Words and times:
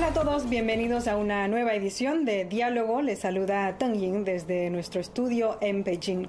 Hola 0.00 0.08
a 0.08 0.14
todos, 0.14 0.48
bienvenidos 0.48 1.08
a 1.08 1.18
una 1.18 1.46
nueva 1.46 1.74
edición 1.74 2.24
de 2.24 2.46
Diálogo. 2.46 3.02
Les 3.02 3.18
saluda 3.18 3.76
Teng 3.76 3.92
Ying 3.92 4.24
desde 4.24 4.70
nuestro 4.70 4.98
estudio 4.98 5.58
en 5.60 5.84
Beijing. 5.84 6.26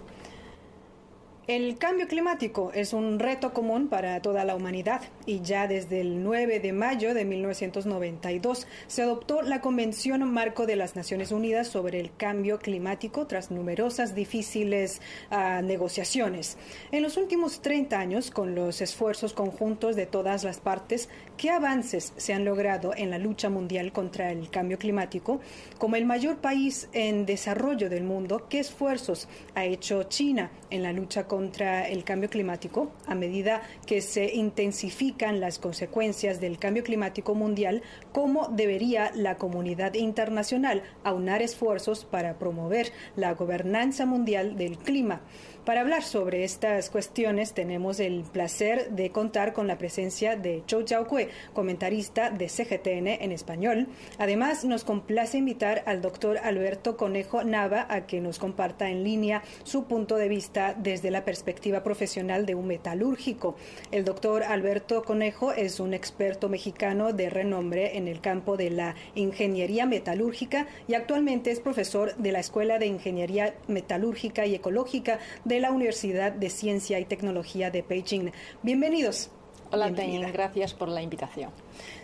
El 1.47 1.77
cambio 1.79 2.07
climático 2.07 2.71
es 2.73 2.93
un 2.93 3.17
reto 3.19 3.51
común 3.51 3.89
para 3.89 4.21
toda 4.21 4.45
la 4.45 4.55
humanidad 4.55 5.01
y 5.25 5.41
ya 5.41 5.67
desde 5.67 5.99
el 5.99 6.23
9 6.23 6.59
de 6.59 6.71
mayo 6.71 7.13
de 7.13 7.25
1992 7.25 8.67
se 8.87 9.01
adoptó 9.01 9.41
la 9.41 9.59
Convención 9.59 10.23
Marco 10.31 10.65
de 10.65 10.75
las 10.75 10.95
Naciones 10.95 11.31
Unidas 11.31 11.67
sobre 11.67 11.99
el 11.99 12.15
Cambio 12.15 12.59
Climático 12.59 13.25
tras 13.25 13.51
numerosas 13.51 14.13
difíciles 14.13 15.01
uh, 15.31 15.61
negociaciones. 15.61 16.57
En 16.91 17.01
los 17.01 17.17
últimos 17.17 17.61
30 17.61 17.99
años, 17.99 18.31
con 18.31 18.53
los 18.53 18.79
esfuerzos 18.79 19.33
conjuntos 19.33 19.95
de 19.95 20.05
todas 20.05 20.43
las 20.43 20.59
partes, 20.59 21.09
¿qué 21.41 21.49
avances 21.49 22.13
se 22.17 22.33
han 22.33 22.45
logrado 22.45 22.93
en 22.95 23.09
la 23.09 23.17
lucha 23.17 23.49
mundial 23.49 23.91
contra 23.91 24.31
el 24.31 24.51
cambio 24.51 24.77
climático? 24.77 25.39
Como 25.79 25.95
el 25.95 26.05
mayor 26.05 26.37
país 26.37 26.87
en 26.93 27.25
desarrollo 27.25 27.89
del 27.89 28.03
mundo, 28.03 28.45
¿qué 28.47 28.59
esfuerzos 28.59 29.27
ha 29.55 29.65
hecho 29.65 30.03
China 30.03 30.51
en 30.69 30.83
la 30.83 30.93
lucha 30.93 31.25
contra 31.25 31.87
el 31.87 32.03
cambio 32.03 32.29
climático 32.29 32.91
a 33.07 33.15
medida 33.15 33.63
que 33.87 34.01
se 34.01 34.35
intensifican 34.35 35.39
las 35.39 35.57
consecuencias 35.57 36.39
del 36.39 36.59
cambio 36.59 36.83
climático 36.83 37.33
mundial, 37.33 37.81
cómo 38.11 38.49
debería 38.49 39.11
la 39.15 39.39
comunidad 39.39 39.95
internacional 39.95 40.83
aunar 41.03 41.41
esfuerzos 41.41 42.05
para 42.05 42.37
promover 42.37 42.91
la 43.15 43.33
gobernanza 43.33 44.05
mundial 44.05 44.57
del 44.57 44.77
clima. 44.77 45.21
Para 45.65 45.81
hablar 45.81 46.01
sobre 46.01 46.43
estas 46.43 46.89
cuestiones 46.89 47.53
tenemos 47.53 47.99
el 47.99 48.23
placer 48.23 48.89
de 48.89 49.11
contar 49.11 49.53
con 49.53 49.67
la 49.67 49.77
presencia 49.77 50.35
de 50.35 50.63
Zhou 50.67 50.83
Jiaokui, 50.87 51.27
comentarista 51.53 52.31
de 52.31 52.47
CGTN 52.47 53.07
en 53.07 53.31
español. 53.31 53.87
Además, 54.17 54.65
nos 54.65 54.83
complace 54.83 55.37
invitar 55.37 55.83
al 55.85 56.01
doctor 56.01 56.39
Alberto 56.39 56.97
Conejo 56.97 57.43
Nava 57.43 57.85
a 57.91 58.07
que 58.07 58.21
nos 58.21 58.39
comparta 58.39 58.89
en 58.89 59.03
línea 59.03 59.43
su 59.63 59.83
punto 59.83 60.15
de 60.15 60.29
vista 60.29 60.73
desde 60.75 61.11
la 61.11 61.25
perspectiva 61.25 61.83
profesional 61.83 62.47
de 62.47 62.55
un 62.55 62.65
metalúrgico. 62.65 63.55
El 63.91 64.03
doctor 64.03 64.41
Alberto 64.41 65.03
Conejo 65.03 65.51
es 65.51 65.79
un 65.79 65.93
experto 65.93 66.49
mexicano 66.49 67.13
de 67.13 67.29
renombre 67.29 67.97
en 67.97 68.07
el 68.07 68.19
campo 68.19 68.57
de 68.57 68.71
la 68.71 68.95
ingeniería 69.13 69.85
metalúrgica 69.85 70.65
y 70.87 70.95
actualmente 70.95 71.51
es 71.51 71.59
profesor 71.59 72.15
de 72.15 72.31
la 72.31 72.39
Escuela 72.39 72.79
de 72.79 72.87
Ingeniería 72.87 73.53
Metalúrgica 73.67 74.47
y 74.47 74.55
Ecológica 74.55 75.19
la 75.59 75.71
Universidad 75.71 76.31
de 76.31 76.49
Ciencia 76.49 76.99
y 76.99 77.05
Tecnología 77.05 77.71
de 77.71 77.81
Beijing. 77.81 78.31
Bienvenidos. 78.61 79.29
Hola, 79.71 79.93
Teñin, 79.93 80.31
gracias 80.31 80.73
por 80.73 80.89
la 80.89 81.01
invitación. 81.01 81.51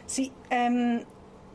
Sí, 0.06 0.32
um, 0.52 1.02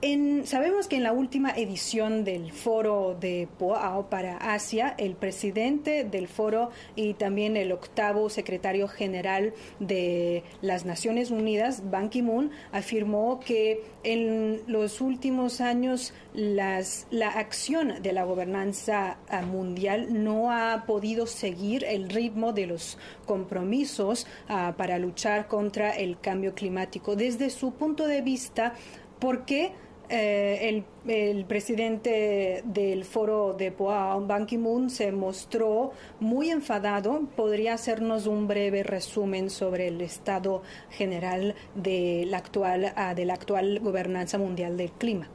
en, 0.02 0.48
sabemos 0.48 0.88
que 0.88 0.96
en 0.96 1.04
la 1.04 1.12
última 1.12 1.52
edición 1.52 2.24
del 2.24 2.50
foro 2.50 3.16
de 3.18 3.48
Poao 3.56 4.10
para 4.10 4.36
Asia, 4.36 4.96
el 4.98 5.14
presidente 5.14 6.02
del 6.02 6.26
foro 6.26 6.70
y 6.96 7.14
también 7.14 7.56
el 7.56 7.70
octavo 7.70 8.28
secretario 8.28 8.88
general 8.88 9.54
de 9.78 10.42
las 10.60 10.84
Naciones 10.84 11.30
Unidas, 11.30 11.88
Ban 11.88 12.10
Ki-moon, 12.10 12.50
afirmó 12.72 13.38
que 13.38 13.84
en 14.02 14.62
los 14.66 15.00
últimos 15.00 15.60
años 15.60 16.12
las, 16.34 17.06
la 17.12 17.28
acción 17.28 18.02
de 18.02 18.12
la 18.12 18.24
gobernanza 18.24 19.18
mundial 19.46 20.24
no 20.24 20.50
ha 20.50 20.84
podido 20.84 21.28
seguir 21.28 21.84
el 21.84 22.08
ritmo 22.08 22.52
de 22.52 22.66
los 22.66 22.98
compromisos 23.24 24.26
uh, 24.50 24.72
para 24.74 24.98
luchar 24.98 25.46
contra 25.46 25.90
el 25.92 26.18
cambio 26.18 26.54
climático. 26.54 27.14
Desde 27.14 27.50
su 27.50 27.74
punto 27.74 28.08
de 28.08 28.20
vista, 28.20 28.74
¿por 29.20 29.44
qué 29.44 29.70
eh, 30.08 30.68
el, 30.68 30.84
el, 31.10 31.44
presidente 31.44 32.62
del 32.64 33.04
foro 33.04 33.54
de 33.54 33.72
Poa, 33.72 34.16
Ban 34.16 34.46
Ki-moon, 34.46 34.90
se 34.90 35.12
mostró 35.12 35.92
muy 36.20 36.50
enfadado. 36.50 37.22
¿Podría 37.36 37.74
hacernos 37.74 38.26
un 38.26 38.46
breve 38.46 38.82
resumen 38.82 39.50
sobre 39.50 39.88
el 39.88 40.00
estado 40.00 40.62
general 40.90 41.54
de 41.74 42.24
la 42.26 42.38
actual, 42.38 42.92
uh, 42.96 43.14
de 43.14 43.24
la 43.24 43.34
actual 43.34 43.80
gobernanza 43.80 44.38
mundial 44.38 44.76
del 44.76 44.92
clima? 44.92 45.28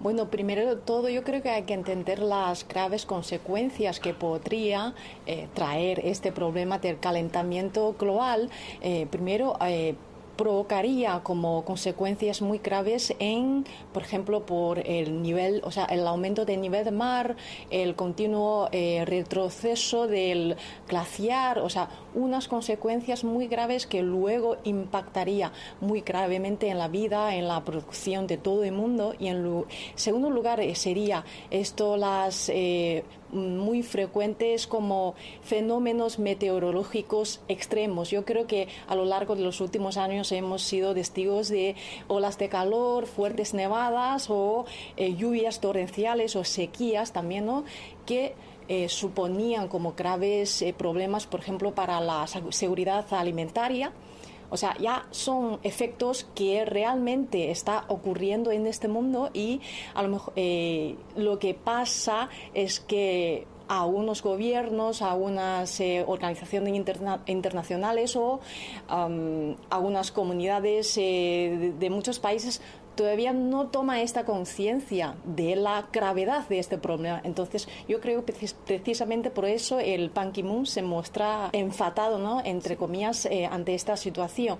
Bueno, 0.00 0.30
primero 0.30 0.66
de 0.66 0.76
todo, 0.76 1.08
yo 1.08 1.22
creo 1.24 1.42
que 1.42 1.50
hay 1.50 1.62
que 1.62 1.74
entender 1.74 2.18
las 2.18 2.66
graves 2.66 3.06
consecuencias 3.06 4.00
que 4.00 4.14
podría 4.14 4.94
eh, 5.26 5.48
traer 5.54 6.00
este 6.04 6.32
problema 6.32 6.78
del 6.78 6.98
calentamiento 6.98 7.94
global. 7.98 8.50
Eh, 8.80 9.06
primero, 9.10 9.56
eh, 9.66 9.94
provocaría 10.36 11.20
como 11.22 11.64
consecuencias 11.64 12.42
muy 12.42 12.58
graves 12.58 13.14
en, 13.18 13.64
por 13.92 14.02
ejemplo, 14.02 14.44
por 14.44 14.78
el 14.78 15.22
nivel, 15.22 15.62
o 15.64 15.70
sea, 15.70 15.84
el 15.86 16.06
aumento 16.06 16.44
del 16.44 16.60
nivel 16.60 16.84
del 16.84 16.94
mar, 16.94 17.36
el 17.70 17.94
continuo 17.96 18.68
eh, 18.72 19.04
retroceso 19.06 20.06
del 20.06 20.56
glaciar, 20.88 21.58
o 21.58 21.68
sea, 21.68 21.88
unas 22.14 22.48
consecuencias 22.48 23.24
muy 23.24 23.46
graves 23.46 23.86
que 23.86 24.02
luego 24.02 24.56
impactaría 24.64 25.52
muy 25.80 26.00
gravemente 26.00 26.68
en 26.68 26.78
la 26.78 26.88
vida, 26.88 27.34
en 27.34 27.48
la 27.48 27.64
producción 27.64 28.26
de 28.26 28.36
todo 28.36 28.64
el 28.64 28.72
mundo 28.72 29.14
y 29.18 29.28
en 29.28 29.64
segundo 29.94 30.30
lugar 30.30 30.60
eh, 30.60 30.74
sería 30.74 31.24
esto 31.50 31.96
las 31.96 32.48
eh, 32.48 33.04
muy 33.32 33.82
frecuentes 33.82 34.66
como 34.66 35.14
fenómenos 35.42 36.18
meteorológicos 36.18 37.40
extremos. 37.48 38.10
Yo 38.10 38.24
creo 38.24 38.46
que 38.46 38.68
a 38.86 38.94
lo 38.94 39.04
largo 39.04 39.36
de 39.36 39.42
los 39.42 39.60
últimos 39.60 39.96
años 39.96 40.32
hemos 40.32 40.62
sido 40.62 40.94
testigos 40.94 41.48
de 41.48 41.76
olas 42.08 42.38
de 42.38 42.48
calor, 42.48 43.06
fuertes 43.06 43.54
nevadas 43.54 44.30
o 44.30 44.64
eh, 44.96 45.14
lluvias 45.14 45.60
torrenciales 45.60 46.36
o 46.36 46.44
sequías 46.44 47.12
también, 47.12 47.46
¿no? 47.46 47.64
que 48.04 48.34
eh, 48.68 48.88
suponían 48.88 49.68
como 49.68 49.92
graves 49.92 50.62
eh, 50.62 50.74
problemas, 50.76 51.26
por 51.26 51.40
ejemplo, 51.40 51.74
para 51.74 52.00
la 52.00 52.26
seguridad 52.26 53.06
alimentaria 53.12 53.92
o 54.50 54.56
sea, 54.56 54.76
ya 54.78 55.06
son 55.10 55.58
efectos 55.62 56.26
que 56.34 56.64
realmente 56.64 57.50
está 57.50 57.84
ocurriendo 57.88 58.50
en 58.50 58.66
este 58.66 58.88
mundo 58.88 59.30
y 59.32 59.60
a 59.94 60.02
lo 60.02 60.08
mejor 60.08 60.32
eh, 60.36 60.96
lo 61.16 61.38
que 61.38 61.54
pasa 61.54 62.28
es 62.54 62.80
que 62.80 63.46
a 63.68 63.84
unos 63.84 64.22
gobiernos, 64.22 65.02
a 65.02 65.14
unas 65.14 65.80
eh, 65.80 66.04
organizaciones 66.06 66.74
interna 66.74 67.20
internacionales 67.26 68.16
o 68.16 68.40
um, 68.90 69.56
a 69.70 69.78
unas 69.78 70.12
comunidades 70.12 70.96
eh, 70.98 71.72
de, 71.78 71.90
muchos 71.90 72.18
países 72.18 72.60
todavía 72.96 73.32
no 73.32 73.68
toma 73.68 74.00
esta 74.00 74.24
conciencia 74.24 75.14
de 75.24 75.54
la 75.54 75.88
gravedad 75.92 76.48
de 76.48 76.58
este 76.58 76.78
problema. 76.78 77.20
Entonces, 77.22 77.68
yo 77.88 78.00
creo 78.00 78.24
que 78.24 78.34
precisamente 78.66 79.30
por 79.30 79.44
eso 79.44 79.78
el 79.78 80.10
Ban 80.10 80.32
Ki-moon 80.32 80.66
se 80.66 80.82
muestra 80.82 81.50
enfadado, 81.52 82.18
¿no? 82.18 82.42
entre 82.44 82.76
comillas, 82.76 83.26
eh, 83.26 83.46
ante 83.46 83.74
esta 83.74 83.96
situación. 83.96 84.58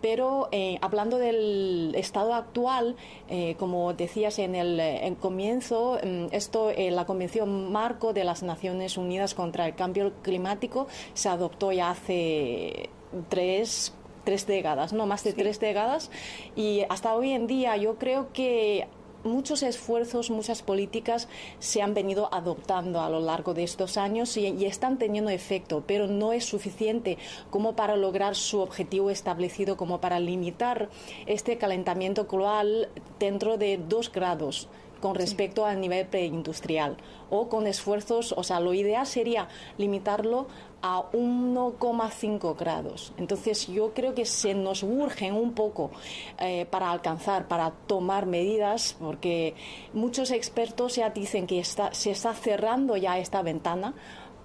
Pero 0.00 0.48
eh, 0.52 0.78
hablando 0.80 1.18
del 1.18 1.94
estado 1.96 2.34
actual, 2.34 2.94
eh, 3.28 3.56
como 3.58 3.94
decías 3.94 4.38
en 4.38 4.54
el 4.54 4.78
en 4.78 5.14
comienzo, 5.16 5.98
mm, 6.02 6.26
esto, 6.30 6.70
la 6.76 7.06
Convención 7.06 7.72
Marco 7.72 8.12
de 8.12 8.22
las 8.22 8.42
Naciones 8.42 8.96
Unidas 8.96 9.34
contra 9.34 9.66
el 9.66 9.74
Cambio 9.74 10.12
Climático 10.22 10.86
se 11.14 11.28
adoptó 11.28 11.72
ya 11.72 11.90
hace 11.90 12.90
tres, 13.28 13.94
tres 14.28 14.46
décadas, 14.46 14.92
no 14.92 15.06
más 15.06 15.24
de 15.24 15.30
sí. 15.30 15.38
tres 15.38 15.58
décadas, 15.58 16.10
y 16.54 16.82
hasta 16.90 17.14
hoy 17.14 17.32
en 17.32 17.46
día 17.46 17.78
yo 17.78 17.96
creo 17.96 18.30
que 18.34 18.86
muchos 19.24 19.62
esfuerzos, 19.62 20.28
muchas 20.28 20.60
políticas 20.60 21.28
se 21.60 21.80
han 21.80 21.94
venido 21.94 22.28
adoptando 22.30 23.00
a 23.00 23.08
lo 23.08 23.20
largo 23.20 23.54
de 23.54 23.64
estos 23.64 23.96
años 23.96 24.36
y, 24.36 24.46
y, 24.46 24.66
están 24.66 24.98
teniendo 24.98 25.30
efecto, 25.30 25.82
pero 25.86 26.08
no 26.08 26.34
es 26.34 26.44
suficiente 26.44 27.16
como 27.48 27.74
para 27.74 27.96
lograr 27.96 28.34
su 28.34 28.60
objetivo 28.60 29.08
establecido, 29.08 29.78
como 29.78 29.98
para 29.98 30.20
limitar 30.20 30.90
este 31.24 31.56
calentamiento 31.56 32.26
global 32.26 32.90
dentro 33.18 33.56
de 33.56 33.78
dos 33.78 34.12
grados 34.12 34.68
con 35.00 35.14
respecto 35.14 35.62
sí. 35.62 35.70
al 35.70 35.80
nivel 35.80 36.06
preindustrial 36.06 36.96
o 37.30 37.48
con 37.48 37.66
esfuerzos, 37.66 38.32
o 38.32 38.42
sea, 38.42 38.60
lo 38.60 38.74
ideal 38.74 39.06
sería 39.06 39.48
limitarlo 39.76 40.46
a 40.82 41.02
1,5 41.12 42.56
grados. 42.56 43.12
Entonces 43.18 43.66
yo 43.66 43.92
creo 43.94 44.14
que 44.14 44.24
se 44.24 44.54
nos 44.54 44.82
urge 44.82 45.32
un 45.32 45.52
poco 45.52 45.90
eh, 46.38 46.66
para 46.70 46.90
alcanzar, 46.90 47.48
para 47.48 47.70
tomar 47.70 48.26
medidas, 48.26 48.96
porque 48.98 49.54
muchos 49.92 50.30
expertos 50.30 50.96
ya 50.96 51.10
dicen 51.10 51.46
que 51.46 51.58
está, 51.58 51.92
se 51.94 52.10
está 52.10 52.34
cerrando 52.34 52.96
ya 52.96 53.18
esta 53.18 53.42
ventana 53.42 53.94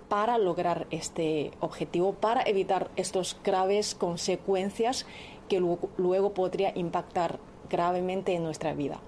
para 0.09 0.37
lograr 0.37 0.87
este 0.91 1.51
objetivo, 1.59 2.13
para 2.13 2.43
evitar 2.43 2.91
estas 2.95 3.37
graves 3.43 3.95
consecuencias 3.95 5.05
que 5.49 5.59
luego, 5.59 5.89
luego 5.97 6.33
podría 6.33 6.71
impactar 6.75 7.39
gravemente 7.69 8.33
en 8.33 8.43
nuestra 8.43 8.73
vida. 8.73 8.99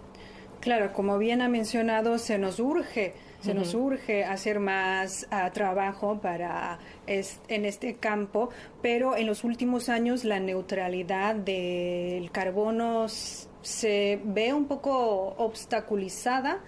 Claro, 0.66 0.94
como 0.94 1.20
bien 1.20 1.44
ha 1.44 1.48
mencionado, 1.48 2.18
se 2.18 2.40
nos 2.40 2.60
urge 2.60 3.14
Se 3.40 3.54
nos 3.54 3.76
urge 3.76 4.24
hacer 4.24 4.60
más 4.60 5.28
ah, 5.30 5.52
trabajo 5.52 6.20
para 6.20 6.80
en 7.06 7.66
este 7.66 7.98
campo, 7.98 8.50
pero 8.82 9.16
en 9.16 9.28
los 9.28 9.44
últimos 9.44 9.90
años 9.90 10.24
la 10.24 10.40
neutralidad 10.40 11.36
del 11.36 12.32
carbono 12.32 13.08
se 13.66 14.20
ve 14.24 14.54
un 14.54 14.66
poco 14.66 15.34
obstaculizada 15.38 16.64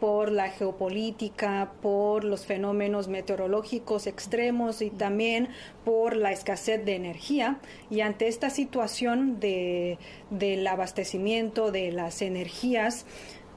por 0.00 0.32
la 0.32 0.48
geopolítica, 0.48 1.72
por 1.82 2.24
los 2.24 2.46
fenómenos 2.46 3.06
meteorológicos 3.06 4.06
extremos 4.06 4.80
y 4.80 4.88
también 4.88 5.50
por 5.84 6.16
la 6.16 6.32
escasez 6.32 6.82
de 6.86 6.96
energía. 6.96 7.58
Y 7.90 8.00
ante 8.00 8.28
esta 8.28 8.48
situación 8.48 9.40
de, 9.40 9.98
del 10.30 10.66
abastecimiento 10.66 11.70
de 11.70 11.92
las 11.92 12.22
energías, 12.22 13.04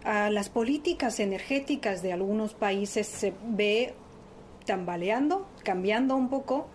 las 0.03 0.50
políticas 0.50 1.19
energéticas 1.19 2.01
de 2.01 2.13
algunos 2.13 2.53
países 2.53 3.07
se 3.07 3.33
ve 3.45 3.94
tambaleando, 4.65 5.48
cambiando 5.63 6.15
un 6.15 6.30
poco. 6.30 6.68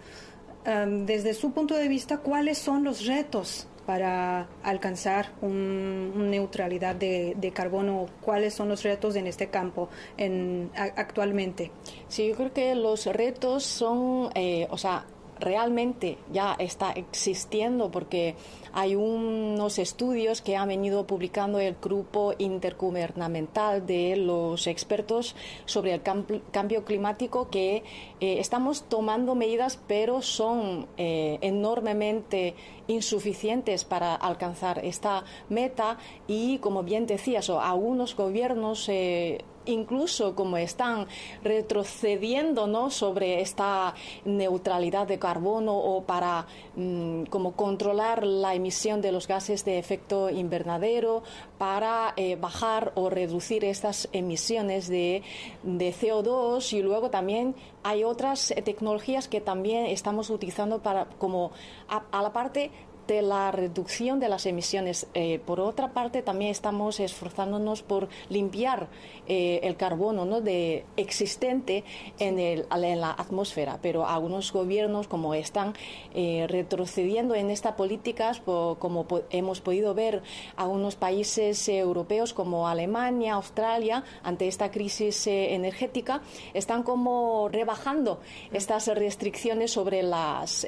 desde 0.64 1.34
su 1.34 1.52
punto 1.52 1.74
de 1.76 1.88
vista, 1.88 2.18
¿cuáles 2.18 2.58
son 2.58 2.84
los 2.84 3.06
retos 3.06 3.68
para 3.86 4.48
alcanzar 4.64 5.32
una 5.40 6.24
neutralidad 6.26 6.96
de, 6.96 7.52
carbono? 7.54 8.06
¿Cuáles 8.20 8.54
son 8.54 8.68
los 8.68 8.82
retos 8.82 9.14
en 9.16 9.26
este 9.26 9.48
campo 9.48 9.88
en, 10.16 10.70
actualmente? 10.74 11.70
Sí, 12.08 12.28
yo 12.28 12.34
creo 12.34 12.52
que 12.52 12.74
los 12.74 13.06
retos 13.06 13.62
son, 13.62 14.30
eh, 14.34 14.66
o 14.70 14.76
sea, 14.76 15.06
realmente 15.38 16.18
ya 16.32 16.54
está 16.58 16.92
existiendo 16.92 17.90
porque 17.90 18.34
hay 18.72 18.94
unos 18.94 19.78
estudios 19.78 20.42
que 20.42 20.56
ha 20.56 20.66
venido 20.66 21.06
publicando 21.06 21.58
el 21.60 21.76
grupo 21.80 22.34
intergubernamental 22.38 23.86
de 23.86 24.16
los 24.16 24.66
expertos 24.66 25.34
sobre 25.64 25.94
el 25.94 26.02
cambio 26.02 26.84
climático 26.84 27.48
que 27.50 27.84
eh, 28.20 28.38
estamos 28.38 28.84
tomando 28.88 29.34
medidas 29.34 29.78
pero 29.86 30.22
son 30.22 30.86
eh, 30.96 31.38
enormemente 31.40 32.54
insuficientes 32.88 33.84
para 33.84 34.14
alcanzar 34.14 34.84
esta 34.84 35.24
meta 35.48 35.98
y 36.26 36.58
como 36.58 36.82
bien 36.82 37.06
decías, 37.06 37.50
algunos 37.50 38.16
gobiernos 38.16 38.88
eh, 38.88 39.38
incluso 39.66 40.34
como 40.34 40.56
están 40.56 41.06
retrocediendo 41.42 42.66
¿no? 42.66 42.90
sobre 42.90 43.40
esta 43.40 43.94
neutralidad 44.24 45.06
de 45.06 45.18
carbono 45.18 45.76
o 45.76 46.02
para 46.04 46.46
mm, 46.74 47.24
como 47.24 47.52
controlar 47.52 48.24
la 48.26 48.54
emisión 48.54 49.00
de 49.00 49.12
los 49.12 49.28
gases 49.28 49.64
de 49.64 49.78
efecto 49.78 50.30
invernadero, 50.30 51.22
para 51.58 52.12
eh, 52.16 52.36
bajar 52.36 52.92
o 52.94 53.10
reducir 53.10 53.64
estas 53.64 54.08
emisiones 54.12 54.88
de, 54.88 55.22
de 55.62 55.92
CO2 55.92 56.72
y 56.72 56.82
luego 56.82 57.10
también 57.10 57.54
hay 57.82 58.04
otras 58.04 58.54
tecnologías 58.64 59.28
que 59.28 59.40
también 59.40 59.86
estamos 59.86 60.30
utilizando 60.30 60.80
para 60.80 61.06
como 61.18 61.52
a 61.88 62.22
la 62.22 62.32
parte 62.32 62.70
de 63.06 63.22
la 63.22 63.50
reducción 63.50 64.20
de 64.20 64.28
las 64.28 64.46
emisiones. 64.46 65.06
Eh, 65.14 65.40
por 65.44 65.60
otra 65.60 65.92
parte, 65.92 66.22
también 66.22 66.50
estamos 66.50 67.00
esforzándonos 67.00 67.82
por 67.82 68.08
limpiar 68.28 68.88
eh, 69.28 69.60
el 69.62 69.76
carbono 69.76 70.24
¿no? 70.24 70.40
de 70.40 70.84
existente 70.96 71.84
en, 72.18 72.38
el, 72.38 72.66
en 72.70 73.00
la 73.00 73.12
atmósfera, 73.12 73.78
pero 73.80 74.06
algunos 74.06 74.52
gobiernos, 74.52 75.08
como 75.08 75.34
están 75.34 75.74
eh, 76.14 76.46
retrocediendo 76.48 77.34
en 77.34 77.50
estas 77.50 77.74
políticas, 77.74 78.40
como 78.44 79.06
hemos 79.30 79.60
podido 79.60 79.94
ver 79.94 80.22
algunos 80.56 80.96
países 80.96 81.68
europeos 81.68 82.32
como 82.34 82.68
Alemania, 82.68 83.34
Australia, 83.34 84.04
ante 84.22 84.48
esta 84.48 84.70
crisis 84.70 85.26
energética, 85.26 86.22
están 86.54 86.82
como 86.82 87.48
rebajando 87.48 88.20
estas 88.52 88.86
restricciones 88.88 89.70
sobre 89.72 90.02
las 90.02 90.66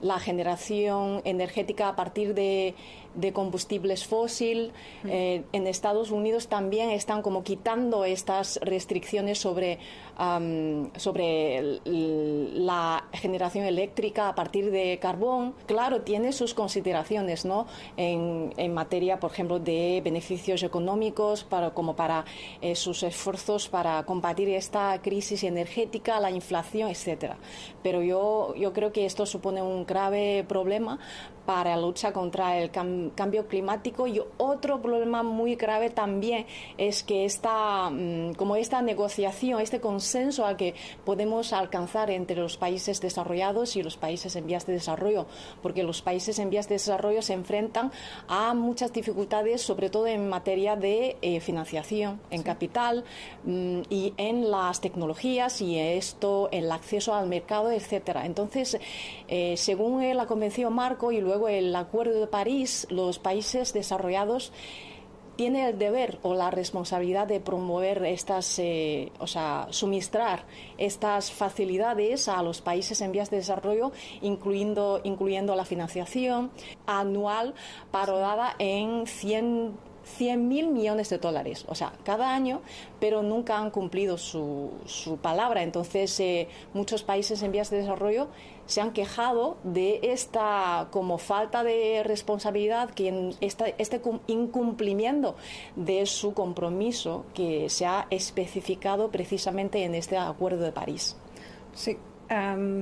la 0.00 0.18
generación 0.18 1.22
energética 1.24 1.43
a 1.88 1.96
partir 1.96 2.34
de 2.34 2.74
de 3.14 3.32
combustibles 3.32 4.06
fósil. 4.06 4.72
Eh, 5.04 5.42
en 5.52 5.66
Estados 5.66 6.10
Unidos 6.10 6.48
también 6.48 6.90
están 6.90 7.22
como 7.22 7.44
quitando 7.44 8.04
estas 8.04 8.58
restricciones 8.62 9.38
sobre, 9.38 9.78
sobre 10.96 11.80
la 11.84 13.04
generación 13.12 13.64
eléctrica 13.64 14.28
a 14.28 14.34
partir 14.34 14.70
de 14.70 14.98
carbón. 15.00 15.54
Claro, 15.66 16.02
tiene 16.02 16.32
sus 16.32 16.54
consideraciones 16.54 17.44
¿no? 17.44 17.66
en, 17.96 18.52
en 18.56 18.74
materia, 18.74 19.18
por 19.18 19.32
ejemplo, 19.32 19.58
de 19.58 20.00
beneficios 20.04 20.62
económicos, 20.62 21.44
para, 21.44 21.70
como 21.70 21.96
para 21.96 22.24
eh, 22.60 22.74
sus 22.74 23.02
esfuerzos 23.02 23.68
para 23.68 24.02
combatir 24.04 24.48
esta 24.48 25.00
crisis 25.02 25.44
energética, 25.44 26.20
la 26.20 26.30
inflación, 26.30 26.88
etcétera. 26.90 27.36
Pero 27.82 28.02
yo, 28.02 28.54
yo 28.56 28.72
creo 28.72 28.92
que 28.92 29.06
esto 29.06 29.26
supone 29.26 29.62
un 29.62 29.84
grave 29.84 30.44
problema 30.46 30.98
para 31.46 31.76
la 31.76 31.82
lucha 31.82 32.12
contra 32.12 32.58
el 32.58 32.70
cambio 32.70 33.46
climático 33.48 34.06
y 34.06 34.20
otro 34.38 34.80
problema 34.80 35.22
muy 35.22 35.56
grave 35.56 35.90
también 35.90 36.46
es 36.78 37.02
que 37.02 37.26
esta 37.26 37.90
mm, 37.90 38.32
como 38.34 38.56
esta 38.56 38.80
negociación 38.80 39.60
este 39.60 39.80
consenso 39.80 40.03
al 40.44 40.56
que 40.56 40.74
podemos 41.04 41.52
alcanzar 41.52 42.10
entre 42.10 42.36
los 42.36 42.56
países 42.56 43.00
desarrollados 43.00 43.76
y 43.76 43.82
los 43.82 43.96
países 43.96 44.36
en 44.36 44.46
vías 44.46 44.66
de 44.66 44.74
desarrollo 44.74 45.26
porque 45.62 45.82
los 45.82 46.02
países 46.02 46.38
en 46.38 46.50
vías 46.50 46.68
de 46.68 46.74
desarrollo 46.74 47.22
se 47.22 47.32
enfrentan 47.32 47.90
a 48.28 48.54
muchas 48.54 48.92
dificultades 48.92 49.62
sobre 49.62 49.90
todo 49.90 50.06
en 50.06 50.28
materia 50.28 50.76
de 50.76 51.16
eh, 51.22 51.40
financiación 51.40 52.20
en 52.30 52.42
capital 52.42 53.04
mm, 53.44 53.82
y 53.90 54.14
en 54.16 54.50
las 54.50 54.80
tecnologías 54.80 55.60
y 55.60 55.78
esto 55.78 56.48
el 56.52 56.70
acceso 56.70 57.14
al 57.14 57.28
mercado 57.28 57.70
etcétera. 57.70 58.26
Entonces 58.26 58.78
eh, 59.28 59.54
según 59.56 60.04
la 60.16 60.26
convención 60.26 60.72
marco 60.72 61.12
y 61.12 61.20
luego 61.20 61.48
el 61.48 61.74
Acuerdo 61.74 62.20
de 62.20 62.26
París, 62.26 62.86
los 62.90 63.18
países 63.18 63.72
desarrollados 63.72 64.52
tienen 65.36 65.66
el 65.66 65.78
deber 65.78 66.18
o 66.22 66.34
la 66.34 66.50
responsabilidad 66.50 67.26
de 67.26 67.40
promover 67.40 68.04
estas, 68.04 68.58
eh, 68.58 69.12
o 69.18 69.26
sea, 69.26 69.66
suministrar 69.70 70.44
estas 70.78 71.32
facilidades 71.32 72.28
a 72.28 72.42
los 72.42 72.60
países 72.60 73.00
en 73.00 73.12
vías 73.12 73.30
de 73.30 73.38
desarrollo, 73.38 73.92
incluyendo, 74.22 75.00
incluyendo 75.04 75.56
la 75.56 75.64
financiación 75.64 76.50
anual 76.86 77.54
parodada 77.90 78.54
en 78.58 79.06
100 79.06 79.93
100 80.04 80.48
mil 80.48 80.68
millones 80.68 81.08
de 81.10 81.18
dólares, 81.18 81.64
o 81.68 81.74
sea, 81.74 81.92
cada 82.04 82.34
año, 82.34 82.60
pero 83.00 83.22
nunca 83.22 83.58
han 83.58 83.70
cumplido 83.70 84.18
su, 84.18 84.70
su 84.86 85.16
palabra. 85.16 85.62
Entonces, 85.62 86.18
eh, 86.20 86.48
muchos 86.72 87.02
países 87.02 87.42
en 87.42 87.52
vías 87.52 87.70
de 87.70 87.78
desarrollo 87.78 88.28
se 88.66 88.80
han 88.80 88.92
quejado 88.92 89.56
de 89.62 90.00
esta 90.02 90.88
como 90.90 91.18
falta 91.18 91.62
de 91.64 92.02
responsabilidad, 92.02 92.90
que 92.90 93.34
este 93.40 94.00
incumplimiento 94.26 95.36
de 95.76 96.06
su 96.06 96.32
compromiso 96.34 97.24
que 97.34 97.68
se 97.68 97.86
ha 97.86 98.06
especificado 98.10 99.10
precisamente 99.10 99.84
en 99.84 99.94
este 99.94 100.16
Acuerdo 100.16 100.64
de 100.64 100.72
París. 100.72 101.16
Sí, 101.74 101.98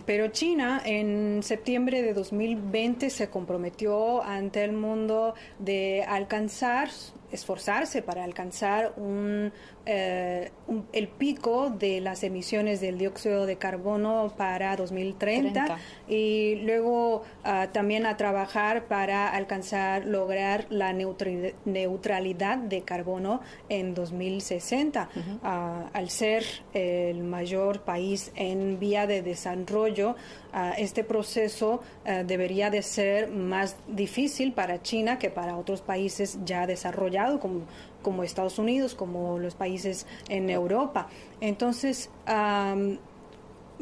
pero 0.07 0.29
China 0.29 0.81
en 0.85 1.43
septiembre 1.43 2.03
de 2.03 2.15
2020 2.15 3.11
se 3.11 3.31
comprometió 3.31 4.23
ante 4.23 4.65
el 4.65 4.73
mundo 4.73 5.35
de 5.59 6.05
alcanzar, 6.09 6.89
esforzarse 7.33 8.03
para 8.03 8.25
alcanzar 8.25 8.93
un 8.97 9.53
eh, 9.85 10.51
el 10.93 11.09
pico 11.09 11.71
de 11.71 12.01
las 12.01 12.23
emisiones 12.23 12.81
del 12.81 12.99
dióxido 12.99 13.47
de 13.47 13.57
carbono 13.57 14.33
para 14.37 14.77
2030 14.77 15.77
y 16.09 16.55
luego 16.63 17.23
ah, 17.43 17.67
también 17.73 18.07
a 18.07 18.17
trabajar 18.17 18.85
para 18.87 19.29
alcanzar, 19.29 20.07
lograr 20.07 20.67
la 20.71 20.93
neutralidad 20.93 22.59
de 22.59 22.83
carbono 22.83 23.41
en 23.69 23.93
2060. 23.95 25.09
Ah, 25.43 25.91
al 25.93 26.11
ser 26.11 26.45
el 26.75 27.25
mayor 27.25 27.81
país 27.81 28.31
en 28.37 28.79
vía 28.79 29.09
de 29.09 29.23
desarrollo, 29.23 30.15
ah, 30.53 30.75
este 30.79 31.03
proceso 31.03 31.81
debería 32.25 32.71
de 32.71 32.83
ser 32.83 33.29
más 33.29 33.77
difícil 33.89 34.53
para 34.53 34.83
China 34.83 35.19
que 35.19 35.31
para 35.31 35.57
otros 35.57 35.83
países 35.83 36.39
ya 36.45 36.67
desarrollados 36.67 37.22
como 37.41 37.63
como 38.03 38.25
Estados 38.25 38.59
Unidos, 38.59 38.95
como 38.95 39.39
los 39.39 39.55
países 39.55 40.07
en 40.29 40.51
Europa. 40.51 41.09
Entonces, 41.41 42.11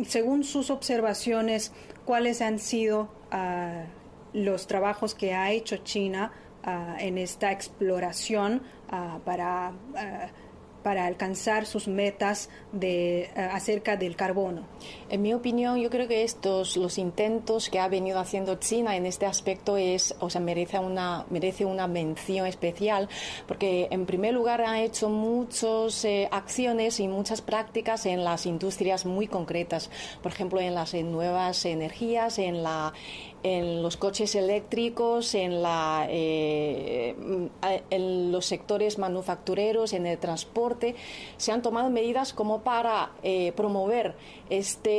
según 0.05 0.45
sus 0.45 0.71
observaciones, 0.71 1.73
¿cuáles 2.05 2.41
han 2.43 2.59
sido 2.59 3.09
ah, 3.31 3.85
los 4.33 4.67
trabajos 4.67 5.15
que 5.15 5.35
ha 5.35 5.51
hecho 5.51 5.79
China 5.79 6.33
ah, 6.63 6.97
en 7.01 7.19
esta 7.19 7.51
exploración 7.51 8.63
ah, 8.91 9.19
para 9.25 9.73
para 10.83 11.07
alcanzar 11.07 11.67
sus 11.67 11.89
metas 11.89 12.49
de, 12.73 13.23
eh, 13.23 13.31
acerca 13.37 13.97
del 13.97 14.17
carbono? 14.17 14.63
En 15.09 15.23
mi 15.23 15.35
opinión, 15.35 15.79
yo 15.79 15.91
creo 15.91 16.09
que 16.09 16.23
estos 16.23 16.77
los 16.77 16.99
intentos 16.99 17.69
que 17.69 17.79
ha 17.79 17.89
venido 17.89 18.19
haciendo 18.19 18.57
China 18.57 18.97
en 18.97 19.07
este 19.07 19.27
aspecto 19.27 19.77
es, 19.77 20.15
o 20.21 20.31
sea, 20.31 20.41
merece 20.41 20.79
una 20.79 21.27
merece 21.31 21.65
una 21.65 21.87
mención 21.87 22.47
especial 22.47 23.09
porque 23.47 23.89
en 23.91 24.07
primer 24.07 24.35
lugar 24.35 24.63
ha 24.63 24.81
hecho 24.81 25.09
muchas 25.09 26.05
eh, 26.05 26.29
acciones 26.31 27.01
y 27.01 27.09
muchas 27.09 27.43
prácticas 27.43 28.07
en 28.07 28.25
las 28.25 28.47
industrias 28.47 29.07
muy 29.07 29.27
concretas, 29.27 29.91
por 30.23 30.33
ejemplo, 30.33 30.61
en 30.61 30.75
las 30.75 30.95
nuevas 30.95 31.65
energías, 31.65 32.39
en 32.39 32.63
la 32.63 32.93
en 33.43 33.83
los 33.83 33.97
coches 33.97 34.35
eléctricos, 34.35 35.35
en, 35.35 35.63
la, 35.63 36.07
eh, 36.09 37.15
en 37.91 38.33
los 38.33 38.47
sectores 38.47 38.99
manufactureros, 38.99 39.93
en 39.93 40.07
el 40.07 40.19
transporte, 40.19 40.95
se 41.37 41.53
han 41.53 41.63
tomado 41.63 41.91
medidas 41.91 42.33
como 42.33 42.61
para 42.61 43.13
eh, 43.23 43.53
promover 43.53 44.15
esta 44.49 44.91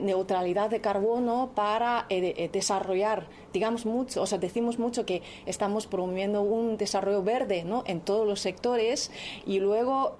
neutralidad 0.00 0.70
de 0.70 0.80
carbono, 0.80 1.50
para 1.54 2.06
eh, 2.08 2.48
desarrollar, 2.52 3.26
digamos 3.52 3.86
mucho, 3.86 4.22
o 4.22 4.26
sea, 4.26 4.38
decimos 4.38 4.78
mucho 4.78 5.06
que 5.06 5.22
estamos 5.46 5.86
promoviendo 5.86 6.42
un 6.42 6.76
desarrollo 6.76 7.22
verde 7.22 7.64
¿no? 7.64 7.84
en 7.86 8.00
todos 8.00 8.26
los 8.26 8.40
sectores 8.40 9.10
y 9.46 9.60
luego 9.60 10.16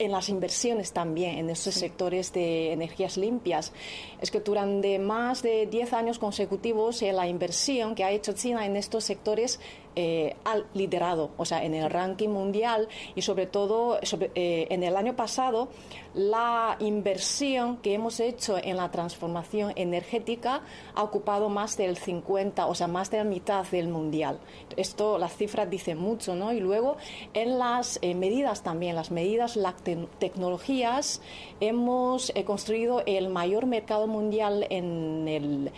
en 0.00 0.12
las 0.12 0.28
inversiones 0.30 0.92
también 0.92 1.38
en 1.38 1.50
estos 1.50 1.74
sectores 1.74 2.32
de 2.32 2.72
energías 2.72 3.16
limpias. 3.16 3.72
Es 4.20 4.30
que 4.30 4.40
durante 4.40 4.98
más 4.98 5.42
de 5.42 5.66
10 5.66 5.92
años 5.92 6.18
consecutivos 6.18 7.02
eh, 7.02 7.12
la 7.12 7.28
inversión 7.28 7.94
que 7.94 8.02
ha 8.02 8.10
hecho 8.10 8.32
China 8.32 8.64
en 8.64 8.76
estos 8.76 9.04
sectores 9.04 9.60
eh, 9.96 10.36
ha 10.44 10.56
liderado, 10.72 11.30
o 11.36 11.44
sea, 11.44 11.64
en 11.64 11.74
el 11.74 11.90
ranking 11.90 12.28
mundial 12.28 12.86
y 13.16 13.22
sobre 13.22 13.46
todo 13.46 13.98
eh, 14.36 14.68
en 14.70 14.84
el 14.84 14.94
año 14.96 15.16
pasado 15.16 15.68
la 16.14 16.76
inversión 16.78 17.76
que 17.78 17.94
hemos 17.94 18.20
hecho 18.20 18.56
en 18.56 18.76
la 18.76 18.92
transformación 18.92 19.72
energética 19.74 20.62
ha 20.94 21.02
ocupado 21.02 21.48
más 21.48 21.76
del 21.76 21.96
50, 21.96 22.66
o 22.66 22.74
sea, 22.74 22.86
más 22.86 23.10
de 23.10 23.18
la 23.18 23.24
mitad 23.24 23.66
del 23.66 23.88
mundial. 23.88 24.38
Esto, 24.76 25.18
las 25.18 25.36
cifras 25.36 25.68
dicen 25.68 25.98
mucho, 25.98 26.36
¿no? 26.36 26.52
Y 26.52 26.60
luego 26.60 26.96
en 27.34 27.58
las 27.58 27.98
eh, 28.00 28.14
medidas 28.14 28.62
también, 28.62 28.94
las 28.94 29.10
medidas, 29.10 29.56
las 29.56 29.74
tecnologías, 30.18 31.20
hemos 31.58 32.32
construido 32.46 33.02
el 33.06 33.28
mayor 33.28 33.66
mercado 33.66 34.06
mundial 34.06 34.66
en 34.70 35.26
el 35.28 35.72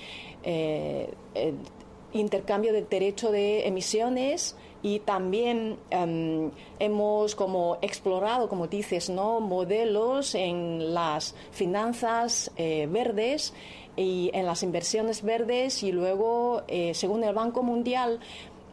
intercambio 2.13 2.73
de 2.73 2.83
derecho 2.83 3.31
de 3.31 3.67
emisiones 3.67 4.57
y 4.83 4.99
también 5.01 5.79
em, 5.91 6.51
hemos 6.79 7.35
como 7.35 7.79
explorado, 7.83 8.49
como 8.49 8.67
dices, 8.67 9.11
¿no? 9.11 9.41
modelos 9.41 10.35
en 10.35 10.93
las 10.93 11.35
finanzas 11.53 12.51
eh, 12.57 12.89
verdes 12.91 13.55
y 13.97 14.31
en 14.35 14.47
las 14.47 14.63
inversiones 14.63 15.23
verdes 15.23 15.83
y 15.83 15.93
luego, 15.93 16.63
eh, 16.67 16.95
según 16.95 17.23
el 17.25 17.35
Banco 17.35 17.63
Mundial, 17.63 18.21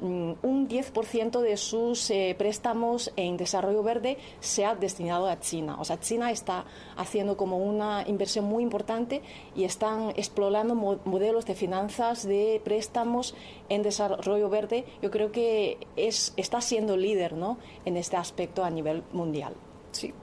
un 0.02 0.68
10% 0.68 1.42
de 1.42 1.58
sus 1.58 2.10
eh, 2.10 2.36
préstamos 2.38 3.12
en 3.16 3.38
desarrollo 3.38 3.84
verde 3.84 4.18
se 4.40 4.66
ha 4.66 4.76
destinado 4.76 5.28
a 5.28 5.40
China. 5.40 5.78
O 5.80 5.86
sea, 5.86 6.00
China 6.00 6.32
está 6.32 6.66
haciendo 6.96 7.38
como 7.38 7.58
una 7.58 8.04
inversión 8.08 8.46
muy 8.46 8.64
importante 8.64 9.22
y 9.56 9.64
están 9.64 10.12
explorando 10.16 10.76
modelos 10.76 11.46
de 11.46 11.56
finanzas 11.56 12.28
de 12.28 12.62
préstamos 12.64 13.36
en 13.68 13.84
desarrollo 13.84 14.50
verde. 14.50 14.86
Yo 15.02 15.12
creo 15.12 15.32
que 15.32 15.78
es, 15.96 16.34
está 16.38 16.62
siendo 16.62 16.98
líder 16.98 17.34
¿no? 17.34 17.58
en 17.86 17.98
este 17.98 18.18
aspecto 18.18 18.64
a 18.64 18.70
nivel 18.70 19.04
mundial. 19.12 19.56
Sí. 19.92 20.14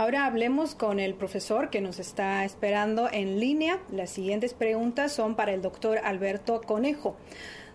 Ahora 0.00 0.24
hablemos 0.24 0.74
con 0.74 0.98
el 0.98 1.12
profesor 1.12 1.68
que 1.68 1.82
nos 1.82 1.98
está 1.98 2.46
esperando 2.46 3.10
en 3.12 3.38
línea. 3.38 3.80
Las 3.92 4.08
siguientes 4.08 4.54
preguntas 4.54 5.12
son 5.12 5.34
para 5.34 5.52
el 5.52 5.60
doctor 5.60 5.98
Alberto 5.98 6.62
Conejo. 6.62 7.16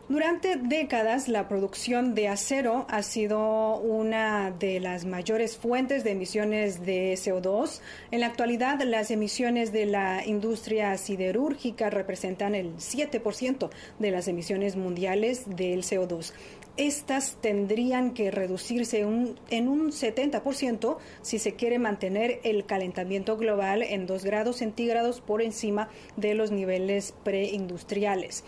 Durante 0.08 0.56
décadas, 0.58 1.28
la 1.28 1.48
producción 1.48 2.14
de 2.14 2.28
acero 2.28 2.86
ha 2.90 3.02
sido 3.02 3.78
una 3.78 4.52
de 4.52 4.80
las 4.80 5.04
mayores 5.04 5.58
fuentes 5.58 6.04
de 6.04 6.12
emisiones 6.12 6.86
de 6.86 7.14
CO2. 7.14 7.82
En 8.12 8.20
la 8.20 8.28
actualidad, 8.28 8.80
las 8.84 9.10
emisiones 9.10 9.74
de 9.74 9.88
la 9.88 10.24
industria 10.24 10.96
siderúrgica 11.00 11.90
representan 11.90 12.54
el 12.54 12.76
7% 12.76 13.72
de 13.98 14.12
las 14.12 14.28
emisiones 14.28 14.76
mundiales 14.76 15.46
del 15.56 15.82
CO2. 15.82 16.34
Estas 16.78 17.38
tendrían 17.42 18.14
que 18.14 18.30
reducirse 18.30 19.00
en 19.00 19.68
un 19.68 19.92
70% 19.92 20.98
si 21.24 21.40
se 21.40 21.56
quiere 21.56 21.80
mantener 21.80 22.42
el 22.44 22.66
calentamiento 22.66 23.38
global 23.38 23.82
en 23.82 24.06
2 24.06 24.24
grados 24.24 24.58
centígrados 24.58 25.22
por 25.22 25.42
encima 25.42 25.90
de 26.16 26.36
los 26.36 26.52
niveles 26.52 27.16
preindustriales. 27.24 28.44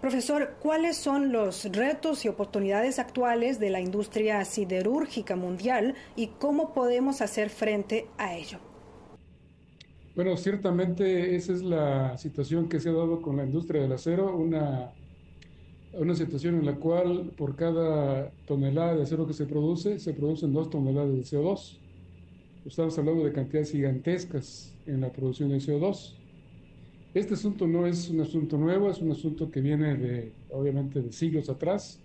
Profesor, 0.00 0.56
¿cuáles 0.62 0.96
son 0.96 1.30
los 1.30 1.70
retos 1.72 2.24
y 2.24 2.28
oportunidades 2.28 2.98
actuales 2.98 3.60
de 3.60 3.68
la 3.68 3.82
industria 3.82 4.42
siderúrgica 4.46 5.36
mundial 5.36 5.94
y 6.16 6.28
cómo 6.28 6.72
podemos 6.72 7.20
hacer 7.20 7.50
frente 7.50 8.06
a 8.16 8.34
ello? 8.34 8.58
Bueno, 10.16 10.38
ciertamente 10.38 11.36
esa 11.36 11.52
es 11.52 11.62
la 11.62 12.16
situación 12.16 12.66
que 12.70 12.80
se 12.80 12.88
ha 12.88 12.92
dado 12.92 13.20
con 13.20 13.36
la 13.36 13.44
industria 13.44 13.82
del 13.82 13.92
acero, 13.92 14.34
una, 14.34 14.90
una 15.92 16.14
situación 16.14 16.54
en 16.54 16.64
la 16.64 16.76
cual 16.76 17.32
por 17.36 17.54
cada 17.54 18.30
tonelada 18.46 18.96
de 18.96 19.02
acero 19.02 19.26
que 19.26 19.34
se 19.34 19.44
produce, 19.44 19.98
se 19.98 20.14
producen 20.14 20.54
dos 20.54 20.70
toneladas 20.70 21.12
de 21.12 21.20
CO2. 21.20 21.78
Estamos 22.64 22.98
hablando 22.98 23.22
de 23.22 23.32
cantidades 23.32 23.70
gigantescas 23.70 24.74
en 24.86 25.02
la 25.02 25.12
producción 25.12 25.50
de 25.50 25.58
CO2. 25.58 26.19
Este 27.12 27.34
asunto 27.34 27.66
no 27.66 27.86
es 27.86 28.08
un 28.08 28.20
asunto 28.20 28.56
nuevo, 28.56 28.88
es 28.88 29.00
un 29.00 29.10
asunto 29.10 29.50
que 29.50 29.60
viene 29.60 29.96
de, 29.96 30.32
obviamente, 30.50 31.02
de 31.02 31.10
siglos 31.10 31.48
atrás 31.48 31.98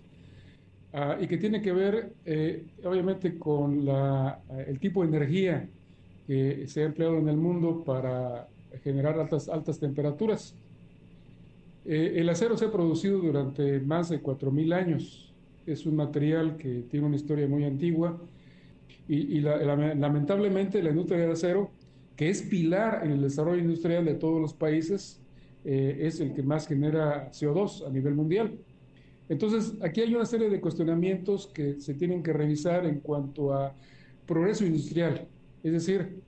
ah, 0.92 1.16
y 1.20 1.28
que 1.28 1.36
tiene 1.38 1.62
que 1.62 1.72
ver, 1.72 2.12
eh, 2.24 2.64
obviamente, 2.84 3.38
con 3.38 3.84
la, 3.84 4.40
el 4.66 4.80
tipo 4.80 5.02
de 5.02 5.08
energía 5.08 5.68
que 6.26 6.66
se 6.66 6.82
ha 6.82 6.86
empleado 6.86 7.18
en 7.18 7.28
el 7.28 7.36
mundo 7.36 7.84
para 7.84 8.48
generar 8.82 9.18
altas, 9.20 9.48
altas 9.48 9.78
temperaturas. 9.78 10.56
Eh, 11.84 12.14
el 12.16 12.28
acero 12.28 12.56
se 12.56 12.64
ha 12.64 12.72
producido 12.72 13.20
durante 13.20 13.78
más 13.78 14.08
de 14.08 14.20
4.000 14.20 14.74
años. 14.74 15.32
Es 15.66 15.86
un 15.86 15.94
material 15.94 16.56
que 16.56 16.82
tiene 16.90 17.06
una 17.06 17.14
historia 17.14 17.46
muy 17.46 17.64
antigua 17.64 18.18
y, 19.08 19.40
lamentablemente 19.40 20.82
la 20.82 20.90
industria 20.90 21.20
del 21.20 21.30
acero 21.30 21.70
que 22.16 22.30
es 22.30 22.42
pilar 22.42 23.02
en 23.04 23.12
el 23.12 23.20
desarrollo 23.20 23.60
industrial 23.60 24.04
de 24.04 24.14
todos 24.14 24.40
los 24.40 24.54
países, 24.54 25.20
eh, 25.64 25.98
es 26.00 26.18
el 26.20 26.32
que 26.32 26.42
más 26.42 26.66
genera 26.66 27.30
CO2 27.30 27.86
a 27.86 27.90
nivel 27.90 28.14
mundial. 28.14 28.58
Entonces, 29.28 29.74
aquí 29.82 30.00
hay 30.00 30.14
una 30.14 30.24
serie 30.24 30.48
de 30.48 30.60
cuestionamientos 30.60 31.48
que 31.48 31.80
se 31.80 31.94
tienen 31.94 32.22
que 32.22 32.32
revisar 32.32 32.86
en 32.86 33.00
cuanto 33.00 33.52
a 33.52 33.74
progreso 34.26 34.64
industrial. 34.64 35.26
Es 35.62 35.72
decir, 35.72 36.20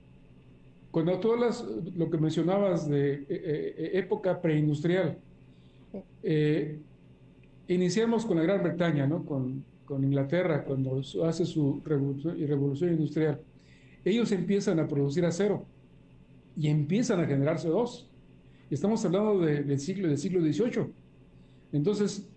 cuando 0.91 1.19
tú 1.19 1.31
hablas, 1.31 1.65
lo 1.95 2.09
que 2.09 2.17
mencionabas 2.17 2.87
de 2.87 3.13
eh, 3.13 3.25
eh, 3.29 3.91
época 3.93 4.41
preindustrial, 4.41 5.17
iniciamos 7.67 8.25
con 8.25 8.37
la 8.37 8.43
Gran 8.43 8.61
Bretaña, 8.61 9.07
¿no? 9.07 9.25
con, 9.25 9.63
con 9.85 10.03
Inglaterra, 10.03 10.63
cuando 10.63 11.01
hace 11.25 11.45
su 11.45 11.81
revolución, 11.83 12.37
revolución 12.47 12.91
industrial. 12.91 13.39
Ellos 14.03 14.31
empiezan 14.31 14.79
a 14.79 14.87
producir 14.87 15.25
acero 15.25 15.65
y 16.59 16.67
empiezan 16.67 17.21
a 17.21 17.25
generar 17.25 17.57
CO2. 17.57 18.05
Estamos 18.69 19.03
hablando 19.05 19.39
del, 19.39 19.79
siglo, 19.79 20.09
del 20.09 20.17
siglo 20.17 20.41
XVIII. 20.41 20.91
Entonces, 21.71 22.27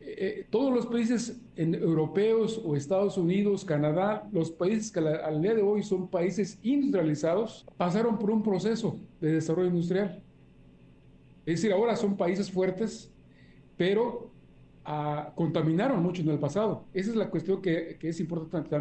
eh, 0.00 0.14
eh, 0.16 0.46
todos 0.48 0.72
los 0.72 0.86
países 0.86 1.38
europeos 1.56 2.62
o 2.64 2.74
Estados 2.74 3.18
Unidos, 3.18 3.66
Canadá, 3.66 4.26
los 4.32 4.50
países 4.50 4.90
que 4.90 5.00
al 5.00 5.42
día 5.42 5.54
de 5.54 5.60
hoy 5.60 5.82
son 5.82 6.08
países 6.08 6.58
industrializados, 6.62 7.66
pasaron 7.76 8.18
por 8.18 8.30
un 8.30 8.42
proceso 8.42 8.98
de 9.20 9.32
desarrollo 9.32 9.68
industrial. 9.68 10.22
Es 11.44 11.60
decir, 11.60 11.72
ahora 11.74 11.94
son 11.94 12.16
países 12.16 12.50
fuertes, 12.50 13.12
pero 13.76 14.30
ah, 14.86 15.30
contaminaron 15.34 16.02
mucho 16.02 16.22
en 16.22 16.30
el 16.30 16.38
pasado. 16.38 16.86
Esa 16.94 17.10
es 17.10 17.16
la 17.16 17.28
cuestión 17.28 17.60
que, 17.60 17.98
que 18.00 18.08
es 18.08 18.18
importante 18.18 18.80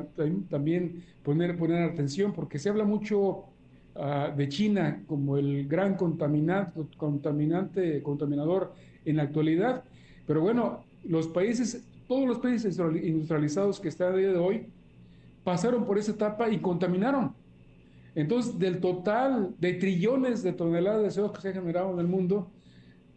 también 0.49 1.03
poner, 1.23 1.57
poner 1.57 1.83
atención, 1.83 2.31
porque 2.31 2.57
se 2.57 2.69
habla 2.69 2.85
mucho 2.85 3.47
Ah, 3.93 4.33
de 4.35 4.47
China 4.47 5.03
como 5.05 5.35
el 5.37 5.67
gran 5.67 5.95
contaminante, 5.95 6.81
contaminador 8.01 8.73
en 9.03 9.17
la 9.17 9.23
actualidad. 9.23 9.83
Pero 10.25 10.39
bueno, 10.39 10.85
los 11.03 11.27
países, 11.27 11.83
todos 12.07 12.25
los 12.25 12.37
países 12.39 12.79
industrializados 12.79 13.81
que 13.81 13.89
están 13.89 14.13
a 14.13 14.17
día 14.17 14.31
de 14.31 14.37
hoy, 14.37 14.67
pasaron 15.43 15.85
por 15.85 15.97
esa 15.97 16.13
etapa 16.13 16.49
y 16.49 16.59
contaminaron. 16.59 17.33
Entonces, 18.15 18.57
del 18.57 18.79
total 18.79 19.55
de 19.59 19.73
trillones 19.73 20.41
de 20.41 20.53
toneladas 20.53 21.01
de 21.01 21.21
CO2 21.21 21.33
que 21.33 21.41
se 21.41 21.49
ha 21.49 21.53
generado 21.53 21.91
en 21.93 21.99
el 21.99 22.07
mundo, 22.07 22.49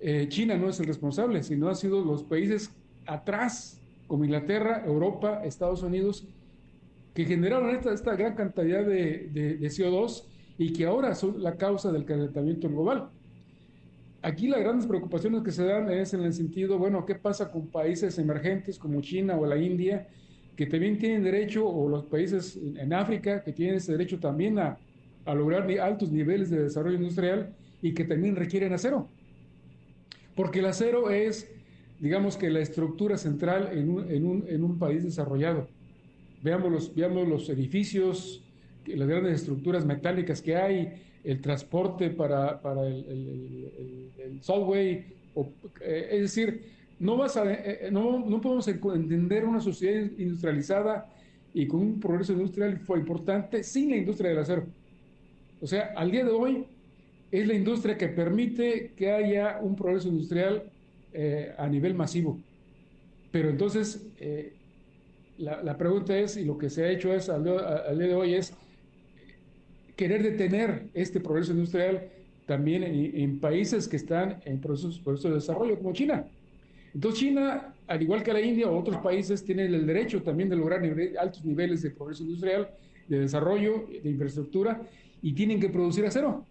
eh, 0.01 0.27
China 0.29 0.57
no 0.57 0.69
es 0.69 0.81
el 0.81 0.87
responsable, 0.87 1.45
sino 1.45 1.69
han 1.69 1.77
sido 1.77 2.05
los 2.05 2.25
países 2.25 2.75
atrás, 3.07 3.81
como 4.09 4.25
Inglaterra, 4.25 4.83
Europa, 4.85 5.41
Estados 5.45 5.85
Unidos, 5.85 6.27
que 7.15 7.25
generaron 7.25 7.71
esta, 7.71 8.17
gran 8.17 8.35
cantidad 8.35 8.85
de, 8.85 9.59
CO2 9.63 10.25
y 10.59 10.73
que 10.73 10.87
ahora 10.87 11.15
son 11.15 11.43
la 11.43 11.57
causa 11.57 11.91
del 11.91 12.05
calentamiento 12.05 12.69
global. 12.69 13.11
Aquí 14.23 14.49
las 14.49 14.61
grandes 14.61 14.87
preocupaciones 14.87 15.43
que 15.43 15.51
se 15.51 15.65
dan 15.65 15.91
es 15.91 16.15
en 16.15 16.23
el 16.23 16.33
sentido, 16.33 16.79
bueno, 16.79 17.05
¿qué 17.05 17.15
pasa 17.15 17.51
con 17.51 17.67
países 17.67 18.19
emergentes 18.19 18.79
como 18.79 19.01
China 19.01 19.37
o 19.37 19.45
la 19.45 19.59
India, 19.59 20.09
que 20.57 20.67
también 20.67 20.99
tienen 20.99 21.23
derecho, 21.23 21.69
o 21.69 21.89
los 21.89 22.05
países 22.05 22.57
en 22.57 22.93
África, 22.93 23.43
que 23.43 23.53
tienen 23.53 23.77
ese 23.77 23.93
derecho 23.93 24.19
también 24.19 24.59
a, 24.59 24.79
a 25.27 25.35
lograr 25.35 25.71
altos 25.79 26.11
niveles 26.11 26.49
de 26.49 26.63
desarrollo 26.63 26.97
industrial 26.97 27.55
y 27.83 27.93
que 27.93 28.05
también 28.05 28.37
requieren 28.37 28.73
acero? 28.73 29.09
Porque 30.35 30.61
el 30.61 30.67
acero 30.67 31.11
es, 31.11 31.51
digamos 32.01 32.37
que 32.37 32.51
la 32.51 32.61
estructura 32.61 33.19
central 33.19 33.71
en 33.73 33.91
un, 33.91 34.11
en 34.11 34.27
un, 34.27 34.45
en 34.49 34.65
un 34.65 34.79
país 34.79 35.05
desarrollado. 35.05 35.69
Veamos 36.43 36.73
los, 36.73 36.95
veamos 36.95 37.29
los 37.29 37.49
edificios, 37.49 38.44
las 38.87 39.09
grandes 39.09 39.35
estructuras 39.41 39.85
metálicas 39.85 40.41
que 40.43 40.57
hay, 40.57 40.93
el 41.25 41.41
transporte 41.41 42.11
para, 42.11 42.61
para 42.61 42.87
el, 42.87 43.05
el, 43.09 44.11
el, 44.19 44.43
subway, 44.43 45.07
eh, 45.81 46.09
es 46.13 46.21
decir, 46.21 46.63
no, 46.99 47.17
vas 47.17 47.37
a, 47.37 47.51
eh, 47.51 47.89
no, 47.91 48.25
no, 48.25 48.41
podemos 48.41 48.69
entender 48.69 49.45
una 49.45 49.61
sociedad 49.61 50.11
industrializada 50.19 51.11
y 51.55 51.67
con 51.67 51.81
un 51.81 52.01
progreso 52.01 52.33
industrial 52.35 52.79
fue 52.79 52.99
importante 52.99 53.63
sin 53.63 53.91
la 53.91 53.97
industria 53.97 54.31
del 54.31 54.39
acero. 54.39 54.67
O 55.61 55.67
sea, 55.67 55.93
al 55.97 56.11
día 56.11 56.25
de 56.25 56.31
hoy 56.31 56.67
es 57.31 57.47
la 57.47 57.55
industria 57.55 57.97
que 57.97 58.09
permite 58.09 58.93
que 58.97 59.11
haya 59.11 59.59
un 59.63 59.75
progreso 59.75 60.09
industrial 60.09 60.65
eh, 61.13 61.55
a 61.57 61.67
nivel 61.69 61.95
masivo. 61.95 62.39
Pero 63.33 63.49
entonces, 63.49 64.07
la, 65.39 65.77
pregunta 65.77 66.17
es, 66.17 66.37
y 66.37 66.45
lo 66.45 66.57
que 66.59 66.71
se 66.71 66.85
ha 66.85 66.91
hecho 66.91 67.13
es 67.13 67.29
al, 67.29 67.43
día 67.43 68.07
de 68.07 68.15
hoy 68.15 68.35
es 68.35 68.55
querer 69.97 70.23
detener 70.23 70.89
este 70.95 71.21
progreso 71.21 71.53
industrial 71.53 72.09
también 72.47 72.83
en, 72.85 73.39
países 73.39 73.89
que 73.89 73.97
están 73.97 74.41
en 74.45 74.61
procesos, 74.61 75.03
de 75.23 75.31
desarrollo, 75.31 75.79
como 75.79 75.93
China. 75.93 76.27
Entonces 76.93 77.21
China, 77.21 77.75
al 77.87 78.03
igual 78.03 78.23
que 78.23 78.33
la 78.33 78.41
India 78.41 78.69
o 78.69 78.79
otros 78.79 78.99
países, 78.99 79.45
tienen 79.45 79.73
el 79.73 79.87
derecho 79.87 80.23
también 80.23 80.49
de 80.49 80.57
lograr 80.57 80.83
altos 81.19 81.45
niveles 81.45 81.83
de 81.83 81.91
progreso 81.91 82.23
industrial, 82.23 82.69
de 83.09 83.21
desarrollo, 83.21 83.87
de 84.03 84.11
infraestructura, 84.11 84.83
y 85.23 85.33
tienen 85.33 85.59
que 85.59 85.71
producir 85.71 86.05
acero. 86.05 86.45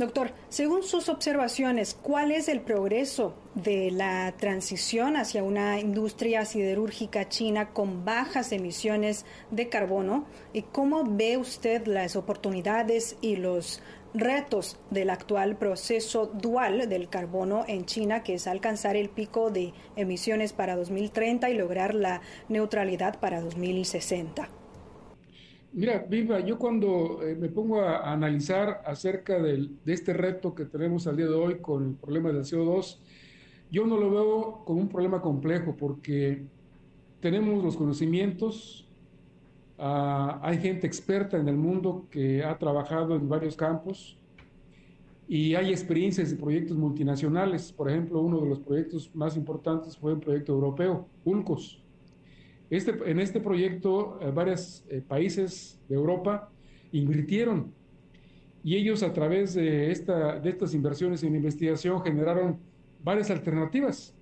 Doctor, 0.00 0.32
según 0.48 0.82
sus 0.82 1.10
observaciones, 1.10 1.92
¿cuál 1.92 2.32
es 2.32 2.48
el 2.48 2.62
progreso 2.62 3.34
de 3.54 3.90
la 3.90 4.32
transición 4.38 5.14
hacia 5.14 5.42
una 5.42 5.78
industria 5.78 6.46
siderúrgica 6.46 7.28
china 7.28 7.74
con 7.74 8.02
bajas 8.06 8.52
emisiones 8.52 9.26
de 9.50 9.68
carbono? 9.68 10.24
¿Y 10.54 10.62
cómo 10.62 11.04
ve 11.04 11.36
usted 11.36 11.86
las 11.86 12.16
oportunidades 12.16 13.18
y 13.20 13.36
los 13.36 13.82
retos 14.14 14.78
del 14.88 15.10
actual 15.10 15.58
proceso 15.58 16.24
dual 16.24 16.88
del 16.88 17.10
carbono 17.10 17.66
en 17.68 17.84
China, 17.84 18.22
que 18.22 18.32
es 18.32 18.46
alcanzar 18.46 18.96
el 18.96 19.10
pico 19.10 19.50
de 19.50 19.74
emisiones 19.96 20.54
para 20.54 20.76
2030 20.76 21.50
y 21.50 21.54
lograr 21.58 21.94
la 21.94 22.22
neutralidad 22.48 23.20
para 23.20 23.42
2060? 23.42 24.48
Mira, 25.72 26.04
Viva, 26.08 26.40
yo 26.40 26.58
cuando 26.58 27.22
eh, 27.22 27.36
me 27.36 27.48
pongo 27.48 27.80
a, 27.80 28.12
analizar 28.12 28.82
acerca 28.84 29.40
de 29.40 29.68
este 29.86 30.12
reto 30.12 30.52
que 30.52 30.64
tenemos 30.64 31.06
al 31.06 31.16
día 31.16 31.26
de 31.26 31.34
hoy 31.34 31.58
con 31.60 31.90
el 31.90 31.94
problema 31.94 32.32
del 32.32 32.42
CO2, 32.42 32.98
yo 33.70 33.86
no 33.86 33.96
lo 33.96 34.10
veo 34.10 34.64
como 34.64 34.80
un 34.80 34.88
problema 34.88 35.20
complejo 35.20 35.76
porque 35.76 36.42
tenemos 37.20 37.62
los 37.62 37.76
conocimientos, 37.76 38.88
ah, 39.78 40.40
hay 40.42 40.58
gente 40.58 40.88
experta 40.88 41.36
en 41.36 41.46
el 41.46 41.56
mundo 41.56 42.08
que 42.10 42.42
ha 42.42 42.58
trabajado 42.58 43.14
en 43.14 43.28
varios 43.28 43.54
campos 43.54 44.18
y 45.28 45.54
hay 45.54 45.70
experiencias 45.70 46.30
de 46.30 46.36
proyectos 46.36 46.76
multinacionales. 46.76 47.70
Por 47.70 47.88
ejemplo, 47.88 48.20
uno 48.20 48.40
de 48.40 48.48
los 48.48 48.58
proyectos 48.58 49.08
más 49.14 49.36
importantes 49.36 49.96
fue 49.96 50.14
un 50.14 50.20
proyecto 50.20 50.52
europeo, 50.52 51.06
ULCOS 51.24 51.80
este, 52.70 52.92
en 53.10 53.18
este 53.18 53.40
proyecto, 53.40 54.18
eh, 54.22 54.30
varios 54.32 54.84
eh, 54.88 55.02
países 55.06 55.80
de 55.88 55.96
Europa 55.96 56.48
invirtieron 56.92 57.72
y 58.62 58.76
ellos 58.76 59.02
a 59.02 59.12
través 59.12 59.54
de, 59.54 59.90
esta, 59.90 60.38
de 60.38 60.50
estas 60.50 60.72
inversiones 60.72 61.24
en 61.24 61.34
investigación 61.34 62.00
generaron 62.00 62.58
varias 63.02 63.30
alternativas, 63.30 64.14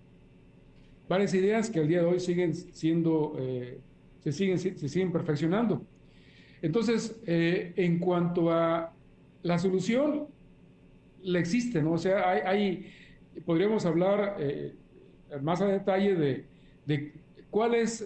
varias 1.09 1.35
ideas 1.35 1.69
que 1.69 1.81
al 1.81 1.89
día 1.89 2.01
de 2.01 2.07
hoy 2.07 2.21
siguen 2.21 2.55
siendo, 2.55 3.37
eh, 3.39 3.81
se, 4.21 4.33
siguen, 4.33 5.13
perfeccionando. 5.13 5.85
Entonces, 6.63 7.21
en 7.25 7.99
cuanto 7.99 8.51
a 8.51 8.93
la 9.43 9.59
solución, 9.59 10.27
la 11.23 11.39
existe, 11.39 11.83
¿no? 11.83 11.93
O 11.93 11.99
sea, 11.99 12.31
hay, 12.31 12.91
podríamos 13.45 13.87
hablar 13.87 14.37
más 15.41 15.61
a 15.61 15.67
detalle 15.67 16.17
de, 16.17 16.45
de 16.85 17.13
¿Cuáles 17.51 18.05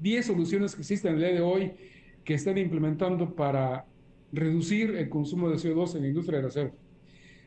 10 0.00 0.26
soluciones 0.26 0.74
que 0.74 0.82
existen 0.82 1.14
el 1.14 1.20
día 1.20 1.32
de 1.32 1.40
hoy 1.40 1.72
que 2.24 2.34
están 2.34 2.58
implementando 2.58 3.34
para 3.34 3.86
reducir 4.32 4.94
el 4.96 5.08
consumo 5.08 5.48
de 5.48 5.56
CO2 5.56 5.96
en 5.96 6.02
la 6.02 6.08
industria 6.08 6.38
del 6.38 6.48
acero? 6.48 6.72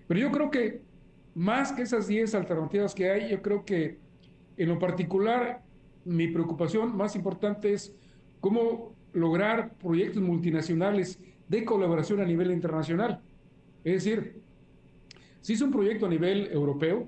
Pero 0.08 0.19
yo 0.19 0.32
creo 0.32 0.49
que 0.49 0.82
más 1.36 1.71
que 1.71 1.84
esas 1.84 2.08
10 2.08 2.36
alternativas 2.36 2.93
que 2.93 3.10
hay, 3.10 3.30
yo 3.30 3.41
creo 3.41 3.63
que 3.63 3.97
en 4.58 4.69
lo 4.69 4.80
particular 4.80 5.62
mi 6.06 6.28
preocupación 6.28 6.95
más 6.95 7.15
importante 7.15 7.73
es 7.73 7.93
cómo 8.39 8.95
lograr 9.13 9.76
proyectos 9.76 10.21
multinacionales 10.21 11.19
de 11.47 11.63
colaboración 11.63 12.19
a 12.19 12.26
nivel 12.26 12.52
internacional. 12.52 13.21
Es 13.84 14.04
decir, 14.04 14.41
si 15.41 15.54
es 15.54 15.62
un 15.62 15.71
proyecto 15.71 16.06
a 16.06 16.10
nivel 16.10 16.49
europeo, 16.52 17.08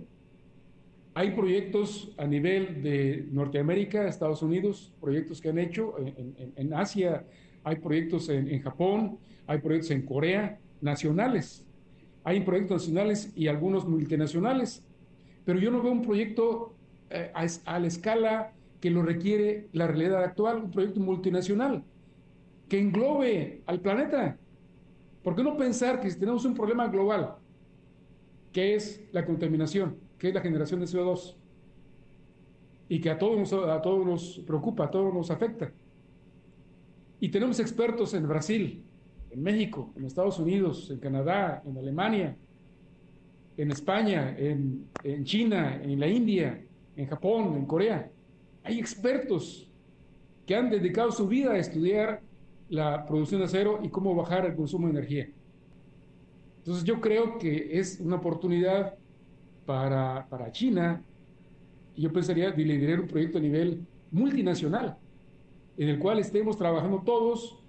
hay 1.17 1.31
proyectos 1.31 2.11
a 2.17 2.27
nivel 2.27 2.83
de 2.83 3.25
Norteamérica, 3.31 4.05
Estados 4.05 4.41
Unidos, 4.41 4.93
proyectos 4.99 5.39
que 5.39 5.47
han 5.47 5.57
hecho 5.57 5.95
en, 5.97 6.73
Asia, 6.73 7.25
hay 7.63 7.77
proyectos 7.77 8.27
en, 8.27 8.61
Japón, 8.61 9.17
hay 9.47 9.59
proyectos 9.59 9.91
en 9.91 10.01
Corea, 10.01 10.59
nacionales. 10.81 11.65
Hay 12.25 12.41
proyectos 12.41 12.81
nacionales 12.81 13.31
y 13.33 13.47
algunos 13.47 13.87
multinacionales. 13.87 14.83
Pero 15.45 15.57
yo 15.57 15.71
no 15.71 15.81
veo 15.81 15.93
un 15.93 16.01
proyecto 16.01 16.75
eh, 17.09 17.31
a, 17.33 17.79
la 17.79 17.87
escala 17.87 18.51
que 18.81 18.89
lo 18.89 19.01
requiere 19.01 19.69
la 19.71 19.87
realidad 19.87 20.21
actual, 20.21 20.63
un 20.63 20.71
proyecto 20.71 20.99
multinacional 20.99 21.81
que 22.67 22.77
englobe 22.77 23.61
al 23.67 23.79
planeta. 23.79 24.37
¿Por 25.23 25.33
qué 25.33 25.43
no 25.43 25.55
pensar 25.55 26.01
que 26.01 26.11
si 26.11 26.19
tenemos 26.19 26.43
un 26.43 26.55
problema 26.55 26.89
global, 26.89 27.35
que 28.51 28.75
es 28.75 29.01
la 29.13 29.25
contaminación, 29.25 30.03
que 30.17 30.29
es 30.29 30.33
la 30.33 30.41
generación 30.41 30.79
de 30.79 30.85
CO2 30.85 31.35
y 32.87 32.99
que 33.01 33.09
a 33.09 33.17
todos, 33.17 33.37
nos, 33.37 33.53
a 33.53 33.81
todos 33.81 34.05
nos 34.05 34.39
preocupa, 34.45 34.85
a 34.85 34.91
todos 34.91 35.13
nos 35.13 35.31
afecta. 35.31 35.71
Y 37.19 37.29
tenemos 37.29 37.59
expertos 37.59 38.13
en 38.13 38.27
Brasil, 38.27 38.83
en 39.31 39.41
México, 39.41 39.91
en 39.95 40.05
Estados 40.05 40.39
Unidos, 40.39 40.89
en 40.91 40.99
Canadá, 40.99 41.63
en 41.65 41.77
Alemania, 41.77 42.37
en 43.57 43.71
España, 43.71 44.35
en, 44.37 44.85
en 45.03 45.23
China, 45.23 45.81
en 45.81 45.99
la 45.99 46.07
India, 46.07 46.63
en 46.95 47.07
Japón, 47.07 47.55
en 47.55 47.65
Corea. 47.65 48.11
Hay 48.63 48.79
expertos 48.79 49.69
que 50.45 50.55
han 50.55 50.69
dedicado 50.69 51.11
su 51.11 51.27
vida 51.27 51.53
a 51.53 51.57
estudiar 51.57 52.21
la 52.69 53.05
producción 53.05 53.41
de 53.41 53.45
acero 53.45 53.79
y 53.81 53.89
cómo 53.89 54.15
bajar 54.15 54.45
el 54.45 54.55
consumo 54.55 54.87
de 54.87 54.93
energía. 54.93 55.29
Entonces 56.57 56.83
yo 56.83 56.99
creo 56.99 57.37
que 57.37 57.79
es 57.79 57.99
una 57.99 58.17
oportunidad 58.17 58.95
para, 59.65 60.27
para 60.29 60.51
China, 60.51 61.01
yo 61.95 62.11
pensaría 62.11 62.51
de 62.51 62.63
liderar 62.63 62.99
un 62.99 63.07
proyecto 63.07 63.37
a 63.37 63.41
nivel 63.41 63.85
multinacional, 64.11 64.97
en 65.77 65.89
el 65.89 65.99
cual 65.99 66.19
estemos 66.19 66.57
trabajando 66.57 67.01
todos, 67.01 67.63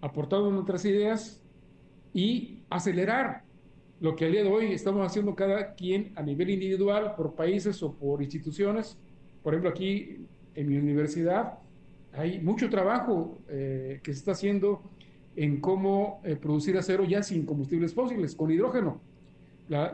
aportando 0.00 0.50
nuestras 0.50 0.84
ideas 0.84 1.42
y 2.14 2.62
acelerar 2.70 3.44
lo 4.00 4.16
que 4.16 4.24
al 4.24 4.32
día 4.32 4.42
de 4.42 4.50
hoy 4.50 4.72
estamos 4.72 5.06
haciendo 5.06 5.34
cada 5.34 5.74
quien 5.74 6.12
a 6.16 6.22
nivel 6.22 6.50
individual, 6.50 7.14
por 7.16 7.34
países 7.34 7.82
o 7.82 7.92
por 7.94 8.22
instituciones. 8.22 8.98
Por 9.42 9.54
ejemplo, 9.54 9.70
aquí 9.70 10.26
en 10.54 10.68
mi 10.68 10.76
universidad 10.76 11.58
hay 12.12 12.40
mucho 12.40 12.68
trabajo 12.68 13.38
eh, 13.48 14.00
que 14.02 14.12
se 14.12 14.18
está 14.18 14.32
haciendo 14.32 14.82
en 15.36 15.60
cómo 15.60 16.20
eh, 16.24 16.36
producir 16.36 16.76
acero 16.76 17.04
ya 17.04 17.22
sin 17.22 17.46
combustibles 17.46 17.94
fósiles, 17.94 18.34
con 18.34 18.50
hidrógeno 18.50 19.00
la, 19.68 19.86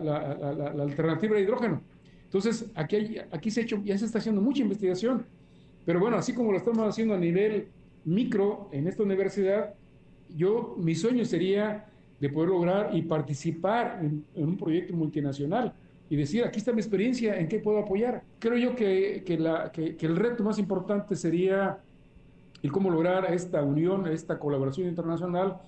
alternativa 0.81 1.37
de 1.37 1.42
hidrógeno. 1.42 1.83
Entonces, 2.24 2.70
aquí, 2.74 3.16
aquí 3.31 3.50
se 3.50 3.61
ha 3.61 3.62
hecho, 3.64 3.83
ya 3.85 3.96
se 3.96 4.04
está 4.04 4.18
haciendo 4.18 4.40
mucha 4.40 4.62
investigación, 4.62 5.24
pero 5.85 6.00
bueno, 6.00 6.16
así 6.16 6.35
como 6.35 6.52
lo 6.52 6.59
estamos 6.59 6.87
haciendo 6.87 7.14
a 7.14 7.18
nivel 7.18 7.68
micro 8.04 8.68
en 8.72 8.87
esta 8.87 9.02
universidad, 9.02 9.74
yo, 10.28 10.76
mi 10.78 10.94
sueño 10.94 11.24
sería 11.24 11.87
de 12.20 12.28
poder 12.28 12.50
lograr 12.50 12.94
y 12.94 13.02
participar 13.02 14.00
en, 14.02 14.24
un 14.35 14.57
proyecto 14.57 14.94
multinacional 14.94 15.72
y 16.11 16.16
decir, 16.16 16.44
aquí 16.44 16.59
está 16.59 16.72
mi 16.72 16.81
experiencia, 16.81 17.38
¿en 17.38 17.48
qué 17.48 17.59
puedo 17.59 17.78
apoyar? 17.78 18.22
Creo 18.38 18.57
yo 18.57 18.74
que, 18.74 19.22
que, 19.24 19.96
que, 19.96 20.07
el 20.07 20.16
reto 20.16 20.42
más 20.42 20.59
importante 20.59 21.14
sería 21.16 21.78
y 22.62 22.68
cómo 22.68 22.90
lograr 22.90 23.33
esta 23.33 23.62
unión, 23.62 24.07
esta 24.07 24.38
colaboración 24.38 24.88
internacional 24.88 25.59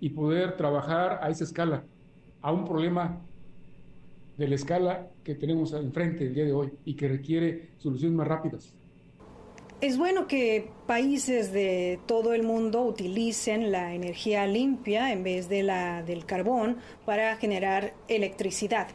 y 0.00 0.10
poder 0.10 0.56
trabajar 0.56 1.20
a 1.22 1.30
esa 1.30 1.44
escala, 1.44 1.82
a 2.42 2.52
un 2.52 2.64
problema 2.64 3.20
de 4.36 4.48
la 4.48 4.54
escala 4.54 5.08
que 5.24 5.34
tenemos 5.34 5.72
enfrente 5.72 6.24
el 6.24 6.34
día 6.34 6.44
de 6.44 6.52
hoy 6.52 6.72
y 6.84 6.94
que 6.94 7.08
requiere 7.08 7.70
soluciones 7.78 8.16
más 8.16 8.28
rápidas. 8.28 8.72
Es 9.82 9.98
bueno 9.98 10.26
que 10.26 10.70
países 10.86 11.52
de 11.52 11.98
todo 12.06 12.32
el 12.32 12.42
mundo 12.42 12.82
utilicen 12.82 13.70
la 13.70 13.94
energía 13.94 14.46
limpia 14.46 15.12
en 15.12 15.22
vez 15.22 15.50
de 15.50 15.62
la 15.62 16.02
del 16.02 16.24
carbón 16.24 16.78
para 17.04 17.36
generar 17.36 17.92
electricidad. 18.08 18.88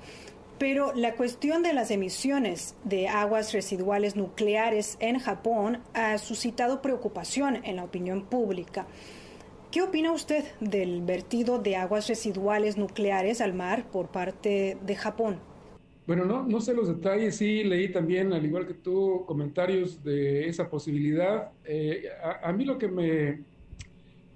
Pero 0.58 0.92
la 0.94 1.14
cuestión 1.14 1.62
de 1.62 1.74
las 1.74 1.92
emisiones 1.92 2.76
de 2.84 3.08
aguas 3.08 3.54
residuales 3.54 4.16
nucleares 4.16 4.98
en 5.00 5.20
Japón 5.20 5.80
ha 5.94 6.18
suscitado 6.18 6.82
preocupación 6.82 7.62
en 7.64 7.76
la 7.76 7.84
opinión 7.84 8.26
pública. 8.26 8.88
¿Qué 9.72 9.82
opina 9.82 10.12
usted 10.12 10.44
del 10.60 11.02
vertido 11.02 11.58
de 11.58 11.78
aguas 11.78 12.10
residuales 12.10 12.78
nucleares 12.78 13.40
al 13.40 13.54
mar 13.54 13.90
por 13.90 14.10
parte 14.12 14.78
de 14.86 14.96
Japón? 14.98 15.40
Bueno, 16.06 16.26
no, 16.26 16.44
no 16.44 16.60
sé 16.60 16.74
los 16.74 16.90
detalles, 16.90 17.38
sí 17.38 17.64
leí 17.64 17.90
también, 17.90 18.34
al 18.34 18.44
igual 18.46 18.68
que 18.68 18.74
tú, 18.74 19.24
comentarios 19.26 20.04
de 20.04 20.50
esa 20.50 20.70
posibilidad. 20.70 21.52
Eh, 21.64 22.04
a, 22.44 22.52
mí 22.52 22.66
lo 22.66 22.78
que 22.78 22.90
me, 22.90 23.44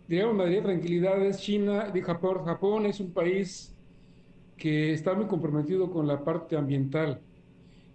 digamos, 0.08 0.36
me 0.36 0.46
daría 0.46 0.64
tranquilidad 0.64 1.22
es 1.26 1.40
China, 1.42 1.90
de 1.90 2.02
Japón, 2.02 2.46
Japón 2.46 2.86
es 2.86 3.02
un 3.02 3.12
país 3.12 3.76
que 4.56 4.94
está 4.94 5.16
muy 5.16 5.26
comprometido 5.26 5.92
con 5.92 6.08
la 6.08 6.24
parte 6.24 6.56
ambiental 6.56 7.20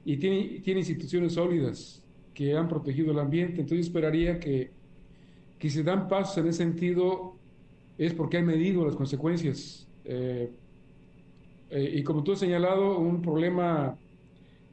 y 0.05 0.18
tiene, 0.18 0.61
tiene 0.61 0.81
instituciones 0.81 1.33
sólidas 1.33 2.05
que 2.35 2.55
han 2.55 2.68
protegido 2.68 3.12
el 3.12 3.18
ambiente. 3.18 3.62
Entonces 3.62 3.87
esperaría 3.87 4.38
que, 4.38 4.72
que 5.60 5.68
si 5.68 5.82
dan 5.82 6.08
pasos 6.08 6.38
en 6.38 6.48
ese 6.48 6.64
sentido 6.64 7.36
es 7.98 8.14
porque 8.14 8.38
han 8.38 8.46
medido 8.46 8.84
las 8.84 8.96
consecuencias. 8.96 9.86
Eh, 10.06 10.50
eh, 11.68 11.92
y 11.96 12.02
como 12.02 12.24
tú 12.24 12.32
has 12.32 12.38
señalado, 12.38 12.98
un 12.98 13.20
problema, 13.20 13.94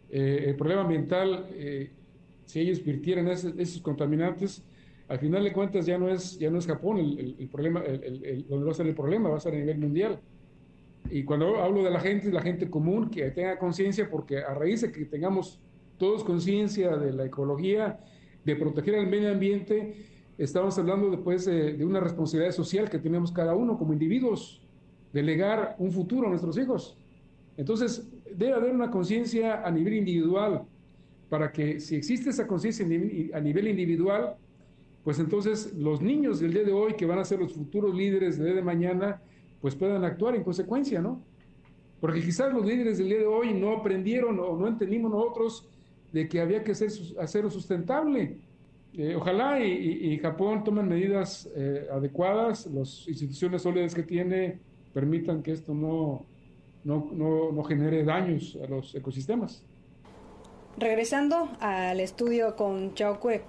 eh, 0.09 0.45
el 0.47 0.55
problema 0.55 0.81
ambiental, 0.81 1.45
si 2.45 2.61
ellos 2.61 2.83
virtieran 2.83 3.27
esos 3.27 3.81
contaminantes, 3.81 4.63
al 5.09 5.19
final 5.19 5.43
de 5.43 5.51
cuentas 5.51 5.85
ya 5.85 5.97
no 5.97 6.09
es, 6.09 6.39
ya 6.39 6.49
no 6.49 6.57
es 6.57 6.65
Japón 6.65 6.99
el, 6.99 7.35
el, 7.37 7.47
problema, 7.49 7.81
el, 7.81 8.45
donde 8.47 8.65
va 8.65 8.71
a 8.71 8.75
ser 8.75 8.87
el 8.87 8.95
problema, 8.95 9.29
va 9.29 9.37
a 9.37 9.41
ser 9.41 9.55
a 9.55 9.57
nivel 9.57 9.77
mundial. 9.79 10.19
Y 11.11 11.23
cuando 11.23 11.57
hablo 11.61 11.83
de 11.83 11.91
la 11.91 11.99
gente, 11.99 12.31
la 12.31 12.41
gente 12.41 12.69
común 12.69 13.09
que 13.09 13.29
tenga 13.31 13.59
conciencia, 13.59 14.09
porque 14.09 14.37
a 14.37 14.53
raíz 14.53 14.81
de 14.81 14.91
que 14.93 15.03
tengamos 15.03 15.59
todos 15.97 16.23
conciencia 16.23 16.95
de 16.95 17.11
la 17.11 17.25
ecología, 17.25 17.99
de 18.45 18.55
proteger 18.55 18.95
el 18.95 19.07
medio 19.07 19.31
ambiente, 19.31 20.16
estamos 20.37 20.77
hablando 20.77 21.09
después 21.09 21.45
de, 21.45 21.83
una 21.83 21.99
responsabilidad 21.99 22.53
social 22.53 22.89
que 22.89 22.99
tenemos 22.99 23.31
cada 23.31 23.55
uno 23.55 23.77
como 23.77 23.93
individuos, 23.93 24.61
de 25.13 25.23
legar 25.23 25.75
un 25.79 25.91
futuro 25.91 26.27
a 26.27 26.29
nuestros 26.29 26.57
hijos. 26.57 26.97
Entonces, 27.55 28.07
debe 28.35 28.53
haber 28.53 28.73
una 28.73 28.91
conciencia 28.91 29.65
a 29.65 29.71
nivel 29.71 29.95
individual, 29.95 30.63
para 31.29 31.51
que 31.51 31.79
si 31.79 31.95
existe 31.95 32.29
esa 32.29 32.47
conciencia 32.47 32.85
a 32.85 33.39
nivel 33.39 33.67
individual, 33.67 34.35
pues 35.03 35.19
entonces 35.19 35.73
los 35.73 36.01
niños 36.01 36.39
del 36.39 36.53
día 36.53 36.63
de 36.63 36.73
hoy, 36.73 36.93
que 36.93 37.05
van 37.05 37.19
a 37.19 37.25
ser 37.25 37.39
los 37.39 37.53
futuros 37.53 37.95
líderes 37.95 38.37
del 38.37 38.47
día 38.47 38.55
de 38.55 38.61
mañana, 38.61 39.21
pues 39.61 39.75
puedan 39.75 40.03
actuar 40.03 40.35
en 40.35 40.43
consecuencia, 40.43 41.01
¿no? 41.01 41.21
Porque 41.99 42.21
quizás 42.21 42.53
los 42.53 42.65
líderes 42.65 42.97
del 42.97 43.07
día 43.09 43.19
de 43.19 43.25
hoy 43.25 43.53
no 43.53 43.71
aprendieron 43.71 44.39
o 44.39 44.55
no 44.55 44.67
entendimos 44.67 45.11
nosotros 45.11 45.67
de 46.11 46.27
que 46.27 46.39
había 46.39 46.63
que 46.63 46.73
hacer, 46.73 46.91
hacerlo 47.19 47.49
sustentable. 47.49 48.37
Eh, 48.97 49.15
ojalá 49.15 49.59
y, 49.59 50.17
Japón 50.17 50.63
tomen 50.63 50.87
medidas 50.87 51.47
eh, 51.55 51.87
adecuadas, 51.93 52.65
las 52.65 53.07
instituciones 53.07 53.61
sólidas 53.61 53.93
que 53.93 54.01
tiene 54.01 54.59
permitan 54.91 55.43
que 55.43 55.51
esto 55.51 55.75
no, 55.75 56.25
no, 56.83 57.11
no, 57.13 57.63
genere 57.63 58.03
daños 58.03 58.57
a 58.63 58.67
los 58.67 58.95
ecosistemas. 58.95 59.63
Regresando 60.79 61.47
al 61.59 61.99
estudio 61.99 62.55
con 62.55 62.95
Chao 62.95 63.19
Kue, 63.19 63.43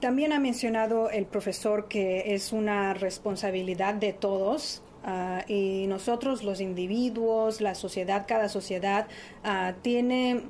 también 0.00 0.32
ha 0.32 0.38
mencionado 0.38 1.10
el 1.10 1.26
profesor 1.26 1.88
que 1.88 2.32
es 2.34 2.52
una 2.52 2.94
responsabilidad 2.94 3.94
de 3.94 4.12
todos 4.12 4.84
ah, 5.02 5.44
y 5.48 5.86
nosotros 5.88 6.44
los 6.44 6.60
individuos, 6.60 7.60
la 7.60 7.74
sociedad, 7.74 8.24
cada 8.28 8.48
sociedad 8.48 9.08
uh, 9.44 9.72
tiene 9.82 10.42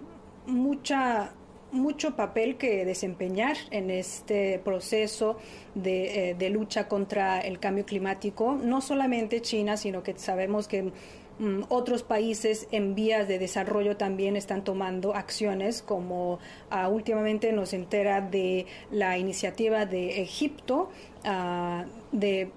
mucha 0.46 1.32
mucho 1.72 2.16
papel 2.16 2.56
que 2.56 2.84
desempeñar 2.84 3.56
en 3.70 3.90
este 3.90 4.58
proceso 4.58 5.36
de, 5.74 6.30
eh, 6.30 6.34
de, 6.34 6.50
lucha 6.50 6.88
contra 6.88 7.40
el 7.40 7.58
cambio 7.58 7.86
climático, 7.86 8.56
no 8.56 8.80
solamente 8.80 9.40
China, 9.40 9.76
sino 9.76 10.02
que 10.02 10.18
sabemos 10.18 10.66
que 10.66 10.92
Mm, 11.40 11.62
otros 11.70 12.02
países 12.02 12.68
en 12.70 12.94
vías 12.94 13.26
de 13.26 13.38
desarrollo 13.38 13.96
también 13.96 14.36
están 14.36 14.62
tomando 14.62 15.14
acciones, 15.14 15.80
como 15.80 16.38
ah, 16.68 16.90
últimamente 16.90 17.50
nos 17.50 17.72
entera 17.72 18.20
de 18.20 18.66
la 18.90 19.16
iniciativa 19.16 19.86
de 19.86 20.20
Egipto 20.20 20.90
ah, 21.24 21.86
de 22.12 22.50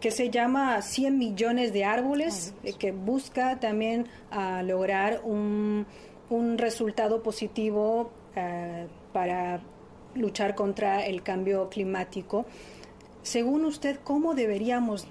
que 0.00 0.10
se 0.10 0.28
llama 0.28 0.82
100 0.82 1.18
millones 1.18 1.72
de 1.72 1.84
árboles, 1.84 2.52
que 2.80 2.90
busca 2.90 3.60
también 3.60 4.08
ah, 4.32 4.64
lograr 4.64 5.20
un, 5.22 5.86
un, 6.30 6.58
resultado 6.58 7.22
positivo 7.22 8.10
para 9.12 9.60
luchar 10.14 10.54
contra 10.54 11.06
el 11.06 11.22
cambio 11.22 11.68
climático. 11.68 12.46
Según 13.22 13.64
usted, 13.64 13.98
¿cómo 14.02 14.34
deberíamos 14.34 15.06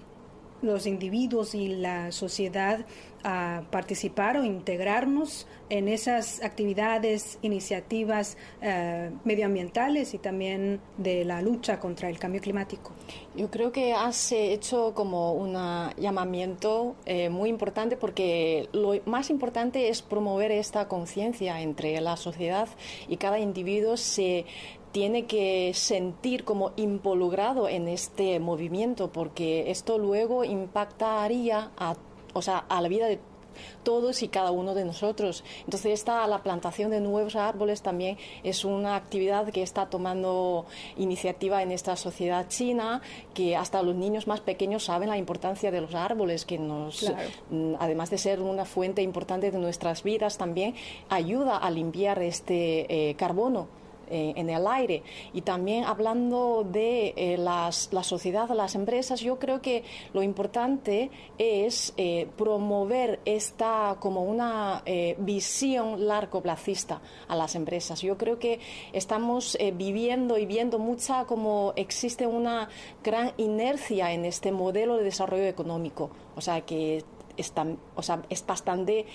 los 0.62 0.86
individuos 0.86 1.56
y 1.56 1.70
la 1.70 2.12
sociedad 2.12 2.86
a 3.24 3.64
participar 3.72 4.38
o 4.38 4.44
integrarnos 4.44 5.48
en 5.70 5.88
esas 5.88 6.42
actividades, 6.44 7.38
iniciativas 7.42 8.38
eh, 8.62 9.12
medioambientales 9.24 10.14
y 10.14 10.18
también 10.18 10.82
de 10.98 11.26
la 11.26 11.42
lucha 11.42 11.80
contra 11.80 12.10
el 12.10 12.18
cambio 12.18 12.42
climático. 12.42 12.92
Yo 13.36 13.52
creo 13.52 13.72
que 13.72 13.94
has 13.94 14.32
hecho 14.32 14.94
como 14.94 15.34
un 15.34 15.54
llamamiento 15.98 16.96
eh, 17.06 17.30
muy 17.30 17.50
importante 17.50 17.98
porque 17.98 18.68
lo 18.72 18.94
más 19.06 19.30
importante 19.30 19.90
es 19.90 20.02
promover 20.02 20.52
esta 20.52 20.88
conciencia 20.88 21.62
entre 21.62 22.00
la 22.02 22.18
sociedad 22.18 22.68
y 23.08 23.18
cada 23.18 23.40
individuo 23.40 23.98
se 23.98 24.46
tiene 24.92 25.26
que 25.26 25.72
sentir 25.76 26.44
como 26.44 26.72
involucrado 26.76 27.70
en 27.70 27.88
este 27.88 28.40
movimiento 28.40 29.12
porque 29.12 29.70
esto 29.70 29.98
luego 29.98 30.44
impactaría 30.44 31.72
a, 31.78 31.96
o 32.34 32.42
sea, 32.42 32.66
a 32.70 32.82
la 32.82 32.88
vida 32.88 33.08
de 33.08 33.20
todos 33.84 34.24
y 34.24 34.28
cada 34.28 34.52
uno 34.52 34.74
de 34.74 34.86
nosotros. 34.86 35.44
Entonces, 35.66 35.94
esta, 35.94 36.26
la 36.28 36.44
plantación 36.44 36.92
de 36.92 37.02
nuevos 37.02 37.36
árboles 37.36 37.82
también 37.82 38.18
es 38.44 38.66
una 38.66 38.96
actividad 38.96 39.50
que 39.50 39.64
está 39.64 39.88
tomando 39.88 40.66
iniciativa 40.98 41.62
en 41.64 41.72
esta 41.72 41.96
sociedad 41.96 42.48
china, 42.48 43.02
que 43.34 43.56
hasta 43.56 43.82
los 43.82 43.96
niños 43.96 44.28
más 44.28 44.42
pequeños 44.42 44.86
saben 44.86 45.10
la 45.10 45.18
importancia 45.18 45.72
de 45.72 45.82
los 45.82 45.96
árboles, 45.96 46.46
que 46.46 46.58
nos, 46.58 47.12
mm, 47.50 47.76
además 47.80 48.10
de 48.10 48.18
ser 48.18 48.42
una 48.42 48.66
fuente 48.66 49.02
importante 49.02 49.52
de 49.52 49.58
nuestras 49.58 50.04
vidas, 50.04 50.38
también 50.38 50.76
ayuda 51.10 51.58
a 51.58 51.70
limpiar 51.72 52.22
este 52.22 53.10
eh, 53.10 53.16
carbono 53.16 53.68
eh, 54.10 54.34
en 54.36 54.50
el 54.50 54.66
aire. 54.66 55.04
Y 55.34 55.42
también 55.42 55.84
hablando 55.84 56.66
de 56.70 57.14
eh, 57.16 57.38
las, 57.38 57.90
la 57.92 58.02
sociedad, 58.02 58.50
las 58.50 58.74
empresas, 58.74 59.20
yo 59.22 59.38
creo 59.38 59.62
que 59.62 59.84
lo 60.14 60.24
importante 60.24 61.12
es 61.38 61.94
eh, 61.98 62.28
promover 62.36 63.20
esta 63.26 63.98
como 64.00 64.24
una 64.24 64.84
visión 65.20 66.08
largo 66.08 66.42
placista 66.42 67.02
a 67.28 67.36
las 67.36 67.56
empresas. 67.56 68.02
Yo 68.02 68.18
creo 68.18 68.40
que 68.40 68.60
estamos 68.94 69.58
viviendo 69.76 70.38
y 70.38 70.46
viendo 70.46 70.80
mucha 70.80 71.26
como 71.26 71.74
existe 71.76 72.26
una 72.26 72.70
gran 73.04 73.34
inercia 73.38 74.12
en 74.12 74.26
este 74.26 74.52
modelo 74.52 74.98
de 74.98 75.04
desarrollo 75.04 75.46
económico. 75.46 76.10
O 76.36 76.42
sea 76.42 76.62
que 76.62 77.04
está, 77.38 77.66
o 77.96 78.02
sea, 78.02 78.24
es 78.30 78.46
bastante 78.46 79.06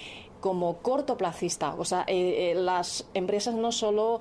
como 0.40 0.78
cortoplacista. 0.78 1.74
O 1.78 1.84
sea, 1.84 2.04
las 2.54 3.06
empresas 3.14 3.54
no 3.54 3.72
solo 3.72 4.20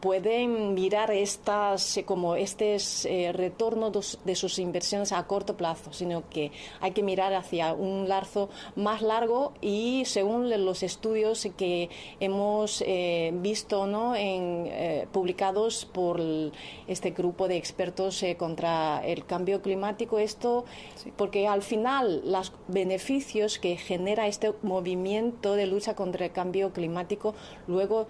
pueden 0.00 0.74
mirar 0.74 1.10
estas 1.10 1.98
eh, 1.98 2.04
como 2.04 2.34
este 2.34 2.76
eh, 3.04 3.32
retorno 3.32 3.90
de 3.90 4.34
sus 4.34 4.58
inversiones 4.58 5.12
a 5.12 5.26
corto 5.26 5.56
plazo, 5.56 5.92
sino 5.92 6.28
que 6.30 6.50
hay 6.80 6.92
que 6.92 7.02
mirar 7.02 7.34
hacia 7.34 7.74
un 7.74 8.08
largo 8.08 8.48
más 8.76 9.02
largo 9.02 9.52
y 9.60 10.04
según 10.06 10.50
los 10.64 10.82
estudios 10.82 11.46
que 11.56 11.90
hemos 12.20 12.82
eh, 12.86 13.32
visto 13.34 13.86
¿no? 13.86 14.16
en, 14.16 14.70
publicados 15.12 15.84
por 15.84 16.20
este 16.86 17.10
grupo 17.10 17.48
de 17.48 17.56
expertos 17.56 18.24
contra 18.38 19.04
el 19.04 19.26
cambio 19.26 19.60
climático, 19.60 20.18
esto 20.18 20.64
porque 21.16 21.46
al 21.46 21.62
final 21.62 22.22
los 22.24 22.52
beneficios 22.68 23.58
que 23.58 23.76
genera 23.76 24.26
este 24.26 24.52
movimiento 24.62 25.54
de 25.54 25.66
lucha 25.66 25.94
contra 25.94 26.26
el 26.26 26.32
cambio 26.32 26.72
climático 26.72 27.34
luego, 27.66 28.06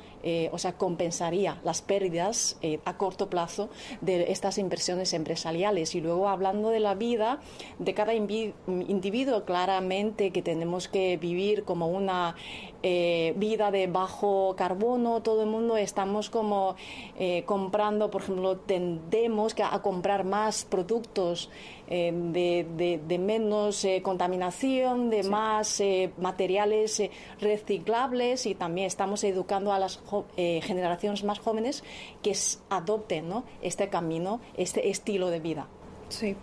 o 0.52 0.58
sea, 0.58 0.74
compensan 0.76 1.23
las 1.64 1.82
pérdidas 1.82 2.58
eh, 2.60 2.80
a 2.84 2.96
corto 2.96 3.30
plazo 3.30 3.70
de 4.00 4.30
estas 4.30 4.58
inversiones 4.58 5.12
empresariales. 5.12 5.94
Y 5.94 6.00
luego 6.00 6.28
hablando 6.28 6.70
de 6.70 6.80
la 6.80 6.94
vida 6.94 7.40
de 7.78 7.94
cada 7.94 8.14
individuo, 8.14 9.44
claramente 9.44 10.30
que 10.30 10.42
tenemos 10.42 10.88
que 10.88 11.16
vivir 11.16 11.64
como 11.64 11.88
una 11.88 12.36
eh, 12.82 13.32
vida 13.36 13.70
de 13.70 13.86
bajo 13.86 14.54
carbono, 14.56 15.22
todo 15.22 15.42
el 15.42 15.48
mundo 15.48 15.76
estamos 15.76 16.28
como 16.28 16.76
eh, 17.18 17.42
comprando, 17.46 18.10
por 18.10 18.22
ejemplo, 18.22 18.58
tendemos 18.58 19.54
a 19.58 19.80
comprar 19.80 20.24
más 20.24 20.64
productos 20.64 21.48
eh, 21.88 22.12
de, 22.12 23.18
menos 23.18 23.86
contaminación, 24.02 25.10
de 25.10 25.22
más 25.22 25.82
materiales 26.18 27.02
reciclables 27.40 28.46
y 28.46 28.54
también 28.54 28.86
estamos 28.86 29.24
educando 29.24 29.72
a 29.72 29.78
las 29.78 30.00
generaciones 30.36 31.24
más 31.24 31.38
jóvenes 31.38 31.84
que 32.22 32.36
adopten 32.70 33.32
este 33.62 33.88
camino, 33.88 34.40
este 34.56 34.90
estilo 34.90 35.30
de 35.30 35.40
vida. 35.40 35.68
Sí. 36.08 36.36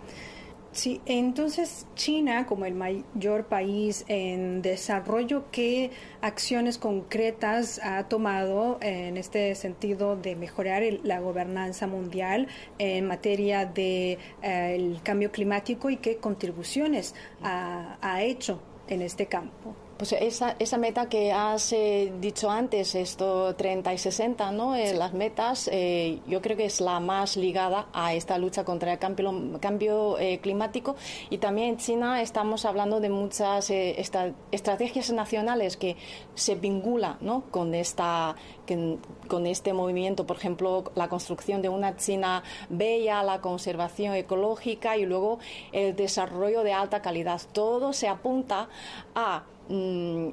Sí, 0.72 1.02
entonces 1.04 1.86
China, 1.96 2.46
como 2.46 2.64
el 2.64 2.74
mayor 2.74 3.44
país 3.44 4.06
en 4.08 4.62
desarrollo, 4.62 5.50
¿qué 5.50 5.90
acciones 6.22 6.78
concretas 6.78 7.78
ha 7.84 8.08
tomado 8.08 8.78
en 8.80 9.18
este 9.18 9.54
sentido 9.54 10.16
de 10.16 10.34
mejorar 10.34 10.82
la 11.02 11.20
gobernanza 11.20 11.86
mundial 11.86 12.48
en 12.78 13.06
materia 13.06 13.66
de 13.66 14.18
eh, 14.42 14.96
cambio 15.02 15.30
climático 15.30 15.90
y 15.90 15.98
qué 15.98 16.16
contribuciones 16.16 17.14
ha 17.42 18.22
hecho 18.22 18.62
en 18.88 19.02
este 19.02 19.26
campo? 19.26 19.76
Pues 20.02 20.14
esa, 20.14 20.56
esa 20.58 20.78
meta 20.78 21.08
que 21.08 21.30
has 21.30 21.72
eh, 21.72 22.12
dicho 22.20 22.50
antes, 22.50 22.96
esto 22.96 23.54
30 23.54 23.94
y 23.94 23.98
60, 23.98 24.50
¿no? 24.50 24.74
Eh, 24.74 24.94
las 24.94 25.12
metas, 25.12 25.70
eh, 25.72 26.18
yo 26.26 26.42
creo 26.42 26.56
que 26.56 26.64
es 26.64 26.80
la 26.80 26.98
más 26.98 27.36
ligada 27.36 27.86
a 27.92 28.12
esta 28.12 28.36
lucha 28.36 28.64
contra 28.64 28.94
el 28.94 28.98
cambio, 28.98 29.32
cambio 29.60 30.16
climático. 30.40 30.96
Y 31.30 31.38
también 31.38 31.68
en 31.68 31.76
China 31.76 32.20
estamos 32.20 32.64
hablando 32.64 32.98
de 32.98 33.10
muchas 33.10 33.70
estrategias 33.70 35.12
nacionales 35.12 35.76
que 35.76 35.96
se 36.34 36.56
vinculan 36.56 37.18
¿no? 37.20 37.44
con, 37.52 37.72
esta, 37.72 38.34
con 39.28 39.46
este 39.46 39.72
movimiento. 39.72 40.26
Por 40.26 40.36
ejemplo, 40.36 40.82
la 40.96 41.08
construcción 41.08 41.62
de 41.62 41.68
una 41.68 41.96
China 41.96 42.42
bella, 42.68 43.22
la 43.22 43.40
conservación 43.40 44.16
ecológica 44.16 44.96
y 44.96 45.06
luego 45.06 45.38
el 45.70 45.94
desarrollo 45.94 46.64
de 46.64 46.72
alta 46.72 47.00
calidad. 47.02 47.40
Todo 47.52 47.92
se 47.92 48.08
apunta 48.08 48.68
a 49.14 49.44
Mm, 49.68 50.30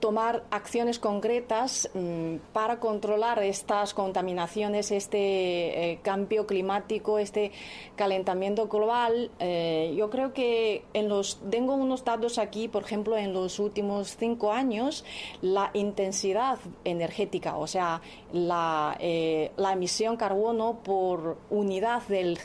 tomar 0.00 0.44
acciones 0.50 0.98
concretas 0.98 1.88
mm, 1.94 2.36
para 2.52 2.80
controlar 2.80 3.42
estas 3.42 3.94
contaminaciones, 3.94 4.90
este 4.90 5.92
eh, 5.92 5.98
cambio 6.02 6.46
climático, 6.46 7.18
este 7.18 7.52
calentamiento 7.96 8.66
global. 8.66 9.30
Eh, 9.38 9.94
yo 9.96 10.10
creo 10.10 10.32
que 10.32 10.84
en 10.94 11.08
los 11.08 11.40
tengo 11.50 11.74
unos 11.74 12.04
datos 12.04 12.38
aquí, 12.38 12.66
por 12.66 12.82
ejemplo, 12.82 13.16
en 13.16 13.32
los 13.32 13.58
últimos 13.58 14.16
cinco 14.16 14.52
años, 14.52 15.04
la 15.42 15.70
intensidad 15.74 16.58
energética, 16.84 17.56
o 17.56 17.66
sea, 17.66 18.00
la, 18.32 18.96
eh, 19.00 19.52
la 19.56 19.74
emisión 19.74 20.16
carbono 20.16 20.78
por 20.82 21.36
unidad 21.50 22.02
del 22.08 22.38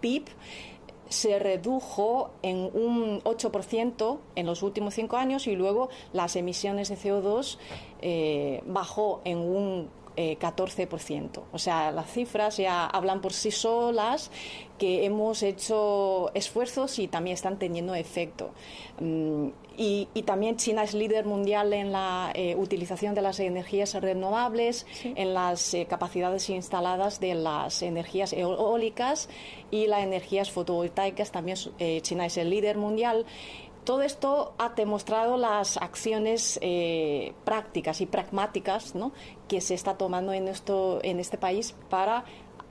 PIB 0.00 0.24
se 1.08 1.38
redujo 1.38 2.30
en 2.42 2.70
un 2.72 3.20
8% 3.22 4.18
en 4.34 4.46
los 4.46 4.62
últimos 4.62 4.94
cinco 4.94 5.16
años 5.16 5.46
y 5.46 5.56
luego 5.56 5.88
las 6.12 6.36
emisiones 6.36 6.88
de 6.88 6.96
CO2 6.96 7.58
eh, 8.00 8.62
bajó 8.66 9.20
en 9.24 9.38
un 9.38 9.88
14%. 10.38 11.38
Eh, 11.38 11.42
o 11.52 11.58
sea, 11.58 11.92
las 11.92 12.10
cifras 12.10 12.56
ya 12.56 12.86
hablan 12.86 13.20
por 13.20 13.32
sí 13.32 13.50
solas 13.50 14.30
que 14.78 15.04
hemos 15.04 15.42
hecho 15.42 16.30
esfuerzos 16.34 16.98
y 16.98 17.08
también 17.08 17.34
están 17.34 17.58
teniendo 17.58 17.94
efecto. 17.94 18.50
Mm, 19.00 19.48
y, 19.76 20.06
también 20.26 20.56
China 20.56 20.82
es 20.82 20.92
líder 20.92 21.24
mundial 21.24 21.72
en 21.72 21.92
la 21.92 22.32
eh, 22.34 22.56
utilización 22.56 23.14
de 23.14 23.22
las 23.22 23.38
energías 23.40 23.94
renovables, 23.94 24.86
en 25.04 25.34
las 25.34 25.72
eh, 25.72 25.86
capacidades 25.86 26.50
instaladas 26.50 27.20
de 27.20 27.34
las 27.34 27.82
energías 27.82 28.32
eólicas 28.32 29.28
y 29.70 29.86
las 29.86 30.02
energías 30.02 30.50
fotovoltaicas. 30.50 31.30
También 31.30 31.56
China 32.02 32.26
es 32.26 32.36
el 32.36 32.50
líder 32.50 32.76
mundial 32.76 33.24
todo 33.88 34.02
esto 34.02 34.52
ha 34.58 34.68
demostrado 34.68 35.38
las 35.38 35.78
acciones 35.78 36.58
eh, 36.60 37.32
prácticas 37.46 38.02
y 38.02 38.06
pragmáticas 38.06 38.92
que 39.48 39.62
se 39.62 39.72
está 39.72 39.96
tomando 39.96 40.34
en, 40.34 40.46
esto, 40.46 41.00
en 41.02 41.18
este 41.18 41.38
país 41.38 41.74
para 41.88 42.22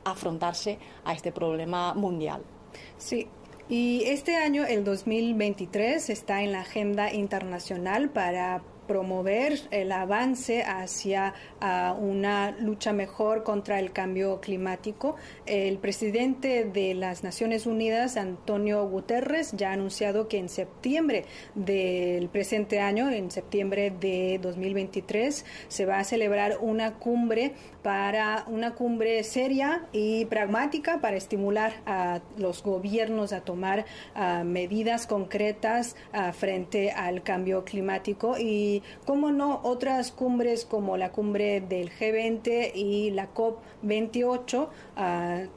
afrontarse 0.04 0.78
a 1.06 1.14
este 1.14 1.32
problema 1.32 1.96
mundial. 1.96 2.44
Sí, 3.00 3.28
y 3.68 4.04
este 4.06 4.36
año, 4.36 4.64
el 4.64 4.84
2023, 4.84 6.12
está 6.12 6.44
en 6.44 6.52
la 6.52 6.60
agenda 6.60 7.12
internacional 7.12 8.12
para 8.12 8.62
promover 8.88 9.60
el 9.72 9.92
avance 9.92 10.64
hacia 10.64 11.34
una 12.00 12.52
lucha 12.52 12.94
mejor 12.94 13.44
contra 13.44 13.80
el 13.80 13.92
cambio 13.92 14.40
climático. 14.40 15.16
El 15.46 15.78
presidente 15.78 16.66
de 16.66 16.94
las 16.94 17.24
Naciones 17.24 17.66
Unidas, 17.66 18.18
Antonio 18.18 18.88
Guterres, 18.88 19.52
ya 19.52 19.70
ha 19.70 19.74
anunciado 19.74 20.28
que 20.28 20.38
en 20.38 20.50
septiembre 20.50 21.26
del 21.56 22.30
presente 22.30 22.80
año, 22.80 23.10
en 23.10 23.32
septiembre 23.32 23.92
de 23.92 24.40
2023, 24.42 25.46
se 25.68 25.86
va 25.86 26.00
a 26.00 26.04
celebrar 26.04 26.58
una 26.62 26.96
cumbre 26.96 27.54
para 27.88 28.44
una 28.48 28.76
cumbre 28.76 29.24
seria 29.24 29.86
y 29.94 30.26
pragmática 30.26 31.00
para 31.00 31.16
estimular 31.16 31.72
a 31.86 32.20
los 32.38 32.62
gobiernos 32.62 33.32
a 33.32 33.40
tomar 33.40 33.86
medidas 34.44 35.08
concretas 35.08 35.96
frente 36.34 36.92
al 36.92 37.24
cambio 37.24 37.64
climático 37.64 38.36
y, 38.38 38.84
como 39.06 39.32
no, 39.32 39.62
otras 39.64 40.12
cumbres 40.12 40.66
como 40.66 40.98
la 40.98 41.14
cumbre 41.14 41.62
del 41.62 41.90
G20 41.90 42.76
y 42.76 43.12
la 43.12 43.34
COP28 43.34 44.68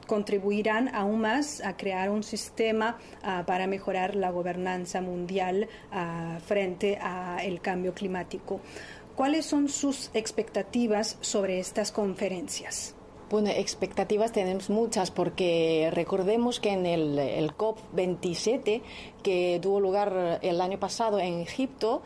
contribuirán 0.07 0.87
aún 0.95 1.19
más 1.19 1.59
a 1.59 1.75
crear 1.75 2.09
un 2.09 2.23
sistema 2.23 2.97
para 3.45 3.67
mejorar 3.67 4.15
la 4.15 4.31
gobernanza 4.31 5.01
mundial 5.01 5.67
frente 6.47 6.95
al 6.95 7.59
cambio 7.59 7.93
climático. 7.93 8.61
¿Cuáles 9.15 9.45
son 9.45 9.69
sus 9.69 10.09
expectativas 10.13 11.17
sobre 11.21 11.59
estas 11.59 11.91
conferencias? 11.91 12.95
Bueno, 13.29 13.49
expectativas 13.49 14.33
tenemos 14.33 14.69
muchas 14.69 15.09
porque 15.09 15.89
recordemos 15.93 16.59
que 16.59 16.73
en 16.73 16.85
el, 16.85 17.51
COP27 17.55 18.81
que 19.23 19.59
tuvo 19.61 19.79
lugar 19.79 20.39
el 20.41 20.59
año 20.59 20.79
pasado 20.79 21.17
en 21.19 21.39
Egipto, 21.39 22.01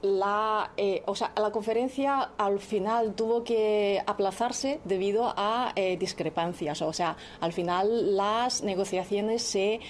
la, 0.00 0.70
eh, 0.76 1.02
o 1.06 1.14
sea, 1.14 1.32
la 1.36 1.50
conferencia 1.50 2.30
al 2.38 2.60
final 2.60 3.14
tuvo 3.14 3.44
que 3.44 4.02
aplazarse 4.06 4.80
debido 4.84 5.34
a 5.36 5.72
eh, 5.76 5.96
discrepancias. 5.98 6.80
O 6.80 6.92
sea, 6.92 7.16
al 7.40 7.52
final 7.52 8.16
las 8.16 8.62
negociaciones 8.62 9.42
se 9.42 9.80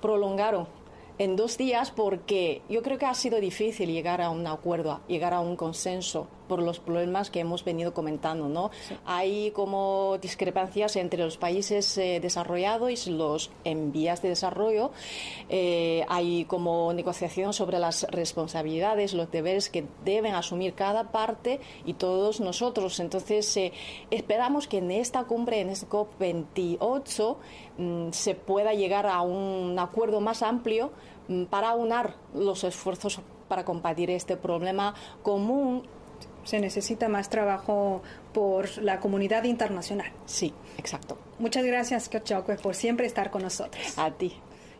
prolongaron 0.00 0.81
en 1.18 1.36
dos 1.36 1.58
días 1.58 1.90
porque 1.90 2.62
yo 2.68 2.82
creo 2.82 2.98
que 2.98 3.06
ha 3.06 3.14
sido 3.14 3.40
difícil 3.40 3.90
llegar 3.90 4.20
a 4.20 4.30
un 4.30 4.46
acuerdo, 4.46 5.00
llegar 5.08 5.34
a 5.34 5.40
un 5.40 5.56
consenso 5.56 6.28
por 6.52 6.62
los 6.62 6.80
problemas 6.80 7.30
que 7.30 7.40
hemos 7.40 7.64
venido 7.64 7.94
comentando, 7.94 8.46
¿no? 8.46 8.70
Hay 9.06 9.52
como 9.52 10.18
discrepancias 10.20 10.96
entre 10.96 11.24
los 11.24 11.38
países 11.38 11.96
eh, 11.96 12.20
desarrollados 12.20 13.06
y 13.06 13.10
los 13.10 13.50
en 13.64 13.90
vías 13.90 14.20
de 14.20 14.28
desarrollo. 14.28 14.90
Eh, 15.48 16.04
hay 16.10 16.44
como 16.44 16.92
negociación 16.92 17.54
sobre 17.54 17.78
las 17.78 18.02
responsabilidades, 18.10 19.14
los 19.14 19.30
deberes 19.30 19.70
que 19.70 19.86
deben 20.04 20.34
asumir 20.34 20.74
cada 20.74 21.10
parte 21.10 21.58
y 21.86 21.94
todos 21.94 22.40
nosotros. 22.40 23.00
Entonces, 23.00 23.56
eh, 23.56 23.72
esperamos 24.10 24.68
que 24.68 24.76
en 24.76 24.90
esta 24.90 25.24
cumbre, 25.24 25.62
en 25.62 25.70
este 25.70 25.86
COP28, 25.86 27.36
mm, 27.78 28.10
se 28.10 28.34
pueda 28.34 28.74
llegar 28.74 29.06
a 29.06 29.22
un 29.22 29.78
acuerdo 29.78 30.20
más 30.20 30.42
amplio 30.42 30.90
mm, 31.28 31.44
para 31.44 31.70
aunar 31.70 32.16
los 32.34 32.62
esfuerzos 32.62 33.22
para 33.48 33.64
combatir 33.64 34.10
este 34.10 34.36
problema 34.36 34.94
común 35.22 35.82
se 36.44 36.60
necesita 36.60 37.08
más 37.08 37.28
trabajo 37.28 38.02
por 38.32 38.78
la 38.78 39.00
comunidad 39.00 39.44
internacional. 39.44 40.10
Sí, 40.26 40.52
exacto. 40.78 41.18
Muchas 41.38 41.64
gracias, 41.64 42.08
Kachokwe, 42.08 42.56
por 42.56 42.74
siempre 42.74 43.06
estar 43.06 43.30
con 43.30 43.42
nosotros. 43.42 43.98
A 43.98 44.10
ti. 44.10 44.34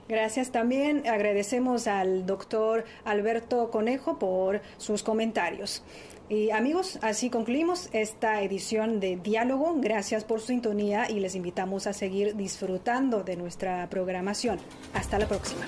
Gracias 0.09 0.51
también. 0.51 1.07
Agradecemos 1.07 1.87
al 1.87 2.27
doctor 2.27 2.85
Alberto 3.05 3.71
Conejo 3.71 4.19
por 4.19 4.61
sus 4.77 5.03
comentarios. 5.03 5.83
Y 6.29 6.51
amigos, 6.51 6.99
así 7.03 7.31
concluimos 7.31 7.89
esta 7.93 8.43
edición 8.43 9.01
de 9.01 9.17
Diálogo. 9.17 9.75
Gracias 9.77 10.25
por 10.25 10.41
su 10.41 10.49
sintonía 10.49 11.11
y 11.11 11.21
les 11.21 11.35
invitamos 11.35 11.87
a 11.87 11.93
seguir 11.93 12.37
disfrutando 12.37 13.23
de 13.23 13.37
nuestra 13.37 13.89
programación. 13.91 14.59
Hasta 14.95 15.19
la 15.19 15.29
próxima. 15.29 15.67